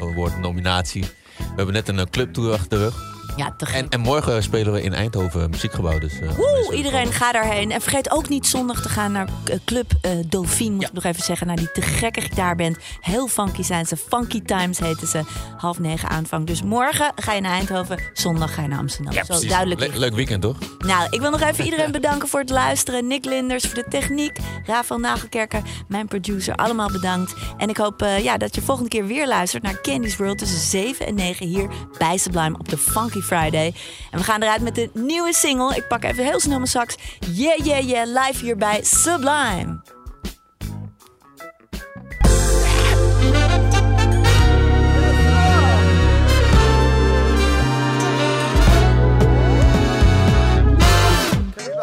Award 0.00 0.38
nominatie. 0.40 1.04
We 1.38 1.54
hebben 1.56 1.74
net 1.74 1.88
een 1.88 1.98
eh, 1.98 2.06
clubtour 2.10 2.52
achter 2.52 2.78
de 2.78 2.84
rug. 2.84 3.17
Ja, 3.38 3.54
te 3.56 3.66
gek. 3.66 3.74
En, 3.82 3.88
en 3.88 4.00
morgen 4.00 4.42
spelen 4.42 4.72
we 4.72 4.82
in 4.82 4.94
Eindhoven 4.94 5.50
muziekgebouw. 5.50 5.98
Dus, 5.98 6.20
eh, 6.20 6.30
Woe, 6.36 6.74
iedereen 6.74 7.12
ga 7.12 7.32
daarheen. 7.32 7.70
En 7.70 7.80
vergeet 7.80 8.10
ook 8.10 8.28
niet 8.28 8.46
zondag 8.46 8.82
te 8.82 8.88
gaan 8.88 9.12
naar 9.12 9.28
eh, 9.44 9.56
Club 9.64 9.92
eh 10.00 10.10
Dauphine. 10.26 10.74
Moet 10.74 10.84
ik 10.84 10.92
nog 10.92 11.04
even 11.04 11.22
zeggen. 11.22 11.46
Naar 11.46 11.56
die 11.56 11.72
te 11.72 11.82
gekke 11.82 12.20
gitaarband. 12.20 12.76
Heel 13.00 13.28
funky 13.28 13.62
zijn 13.62 13.86
ze. 13.86 13.96
Funky 13.96 14.42
Times 14.42 14.78
heten 14.78 15.06
ze. 15.08 15.22
Half 15.56 15.78
negen 15.78 16.08
aanvang. 16.08 16.46
Dus 16.46 16.62
morgen 16.62 17.12
ga 17.16 17.32
je 17.32 17.40
naar 17.40 17.52
Eindhoven. 17.52 17.98
Zondag 18.12 18.54
ga 18.54 18.62
je 18.62 18.68
naar 18.68 18.78
Amsterdam. 18.78 19.12
ja, 19.12 19.20
Zo 19.20 19.26
precies. 19.26 19.48
duidelijk. 19.48 19.80
Le- 19.80 19.98
leuk 19.98 20.14
weekend, 20.14 20.42
toch? 20.42 20.56
Nou, 20.78 21.06
ik 21.10 21.20
wil 21.20 21.30
nog 21.30 21.40
even 21.40 21.64
iedereen 21.68 21.92
bedanken 21.92 22.28
voor 22.28 22.40
het 22.40 22.50
luisteren. 22.50 23.06
Nick 23.06 23.24
Linders 23.24 23.64
voor 23.64 23.74
de 23.74 23.84
techniek. 23.88 24.38
Rafael 24.66 25.00
Nagelkerker, 25.00 25.62
mijn 25.88 26.06
producer. 26.08 26.54
Allemaal 26.54 26.90
bedankt. 26.90 27.34
En 27.56 27.68
ik 27.68 27.76
hoop 27.76 28.02
eh, 28.02 28.22
ja, 28.24 28.36
dat 28.36 28.54
je 28.54 28.60
volgende 28.60 28.88
keer 28.90 29.06
weer 29.06 29.26
luistert 29.28 29.62
naar 29.62 29.80
Candy's 29.80 30.16
World 30.16 30.38
tussen 30.38 30.58
7 30.60 31.06
en 31.06 31.14
9 31.14 31.46
hier 31.46 31.68
bij 31.98 32.16
Sublime 32.18 32.58
op 32.58 32.68
de 32.68 32.78
Funky 32.78 33.20
Friday. 33.28 33.74
En 34.10 34.18
we 34.18 34.24
gaan 34.24 34.42
eruit 34.42 34.62
met 34.62 34.74
de 34.74 34.90
nieuwe 34.94 35.34
single. 35.34 35.76
Ik 35.76 35.88
pak 35.88 36.04
even 36.04 36.24
heel 36.24 36.40
snel 36.40 36.56
mijn 36.56 36.70
sax. 36.70 36.96
Yeah, 37.32 37.58
yeah, 37.64 37.88
yeah. 37.88 38.06
Live 38.06 38.44
hier 38.44 38.56
bij 38.56 38.80
Sublime. 38.82 39.80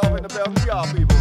Off 0.05 0.17
in 0.17 0.23
the 0.23 1.15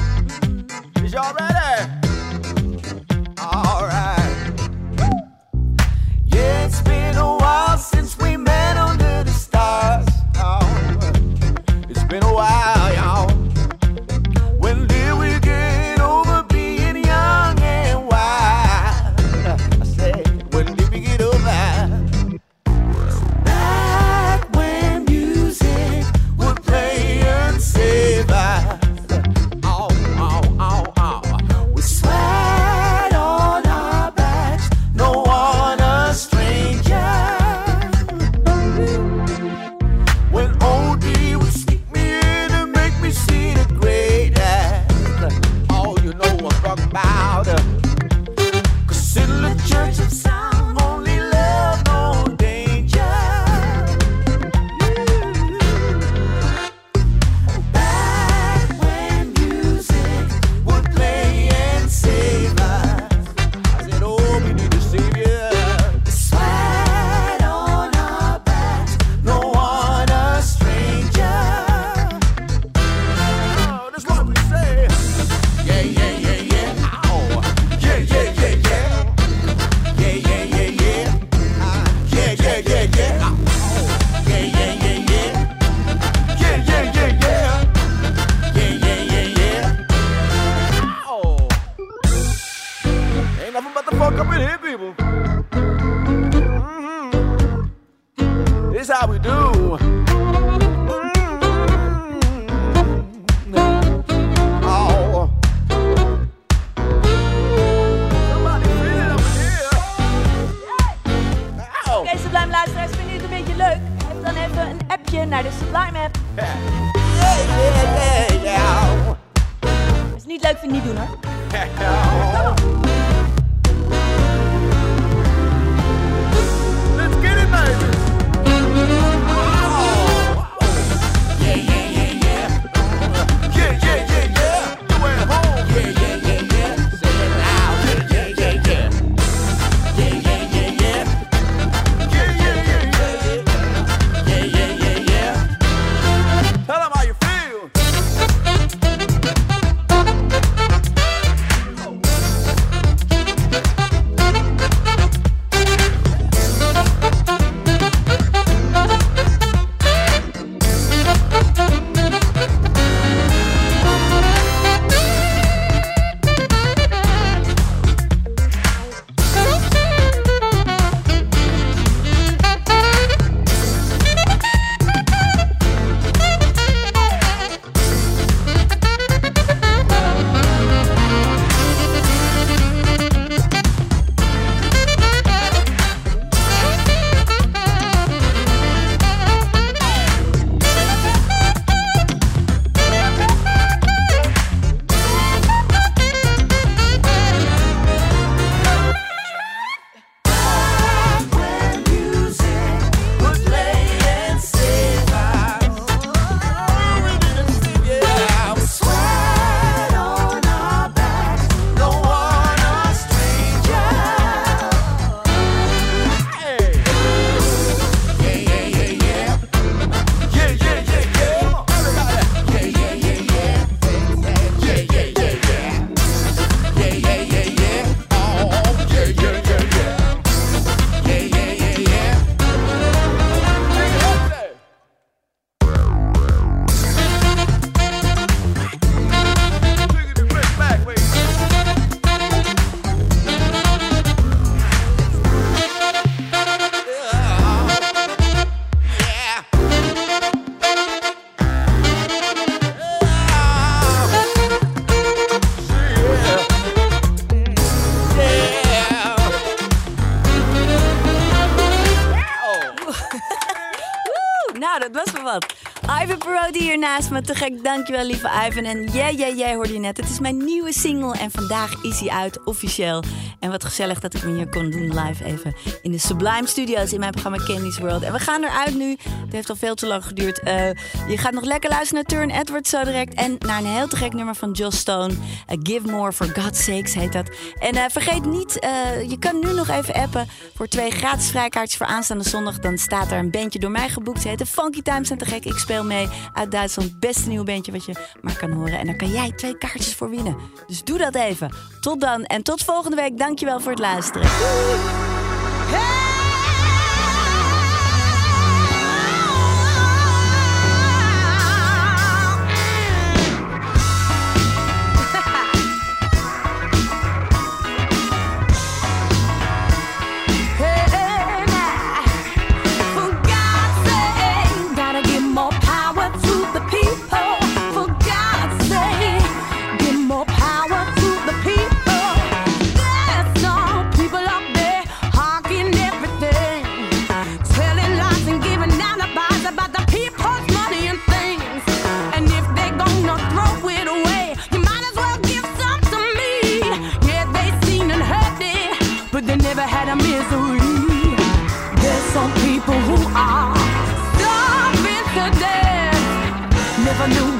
naast 266.94 267.10
me. 267.10 267.20
Te 267.20 267.34
gek, 267.34 267.64
dankjewel 267.64 268.04
lieve 268.04 268.30
Ivan. 268.48 268.64
En 268.64 268.84
jij, 268.92 269.14
jij, 269.14 269.34
jij 269.34 269.54
hoorde 269.54 269.72
je 269.72 269.78
net. 269.78 269.96
Het 269.96 270.08
is 270.08 270.20
mijn 270.20 270.44
nieuwe 270.44 270.72
single 270.72 271.18
en 271.18 271.30
vandaag 271.30 271.82
is 271.82 272.00
hij 272.00 272.08
uit, 272.08 272.44
officieel. 272.44 273.02
En 273.40 273.50
wat 273.50 273.64
gezellig 273.64 274.00
dat 274.00 274.14
ik 274.14 274.20
hem 274.20 274.34
hier 274.34 274.48
kon 274.48 274.70
doen 274.70 275.00
live 275.00 275.24
even 275.24 275.54
in 275.82 275.90
de 275.90 275.98
Sublime 275.98 276.46
Studios 276.46 276.92
in 276.92 277.00
mijn 277.00 277.12
programma 277.12 277.44
Candy's 277.44 277.78
World. 277.78 278.02
En 278.02 278.12
we 278.12 278.18
gaan 278.18 278.44
eruit 278.44 278.74
nu. 278.74 278.90
Het 278.90 279.32
heeft 279.32 279.50
al 279.50 279.56
veel 279.56 279.74
te 279.74 279.86
lang 279.86 280.04
geduurd. 280.04 280.40
Eh, 280.40 280.68
je 281.08 281.18
gaat 281.18 281.32
nog 281.32 281.44
lekker 281.44 281.70
luisteren 281.70 282.04
naar 282.08 282.18
Turn 282.18 282.40
Edwards 282.40 282.70
zo 282.70 282.84
direct. 282.84 283.14
En 283.14 283.36
naar 283.38 283.58
een 283.58 283.66
heel 283.66 283.88
te 283.88 283.96
gek 283.96 284.12
nummer 284.12 284.34
van 284.34 284.50
Joss 284.52 284.78
Stone. 284.78 285.14
Give 285.62 285.90
More 285.90 286.12
for 286.12 286.26
God's 286.26 286.64
Sakes 286.64 286.94
heet 286.94 287.12
dat. 287.12 287.30
En 287.58 287.74
eh, 287.74 287.84
vergeet 287.90 288.24
niet, 288.24 288.58
eh, 288.58 288.70
je 289.08 289.18
kan 289.18 289.38
nu 289.40 289.52
nog 289.52 289.68
even 289.68 289.94
appen 289.94 290.28
voor 290.54 290.66
twee 290.66 290.90
gratis 290.90 291.28
vrijkaartjes 291.30 291.76
voor 291.76 291.86
aanstaande 291.86 292.28
zondag. 292.28 292.58
Dan 292.58 292.78
staat 292.78 293.10
er 293.10 293.18
een 293.18 293.30
bandje 293.30 293.58
door 293.58 293.70
mij 293.70 293.88
geboekt. 293.88 294.22
Ze 294.22 294.28
heet 294.28 294.42
Funky 294.48 294.82
Times 294.82 295.10
en 295.10 295.18
te 295.18 295.24
gek. 295.24 295.44
Ik 295.44 295.58
speel 295.58 295.84
mee 295.84 296.08
uit 296.32 296.50
Duitsland. 296.50 296.83
Beste 296.98 297.28
nieuwe 297.28 297.44
bandje 297.44 297.72
wat 297.72 297.84
je 297.84 297.94
maar 298.20 298.36
kan 298.36 298.50
horen. 298.50 298.78
En 298.78 298.86
daar 298.86 298.96
kan 298.96 299.10
jij 299.10 299.32
twee 299.32 299.58
kaartjes 299.58 299.94
voor 299.94 300.10
winnen. 300.10 300.36
Dus 300.66 300.84
doe 300.84 300.98
dat 300.98 301.14
even. 301.14 301.54
Tot 301.80 302.00
dan 302.00 302.24
en 302.24 302.42
tot 302.42 302.62
volgende 302.62 302.96
week. 302.96 303.18
Dankjewel 303.18 303.60
voor 303.60 303.70
het 303.70 303.80
luisteren. 303.80 304.28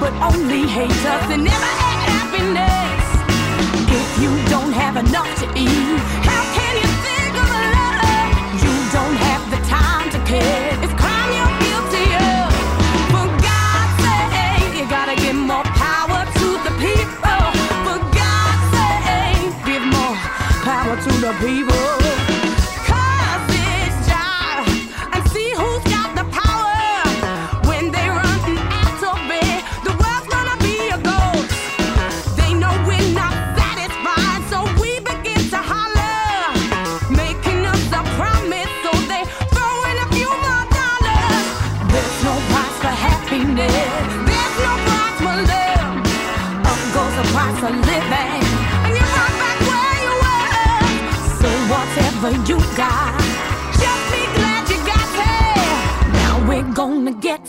But 0.04 0.12
only 0.34 0.66
hate 0.66 0.90
us 0.90 1.24
and 1.32 1.44
never 1.44 1.70
had 1.82 1.98
happiness. 2.12 3.04
If 3.88 4.08
you 4.22 4.30
don't 4.50 4.72
have 4.72 4.98
enough 4.98 5.30
to 5.40 5.46
eat, 5.56 6.23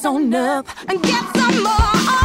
on 0.05 0.33
up 0.35 0.67
and 0.87 1.01
get 1.01 1.23
some 1.35 1.63
more 1.63 2.24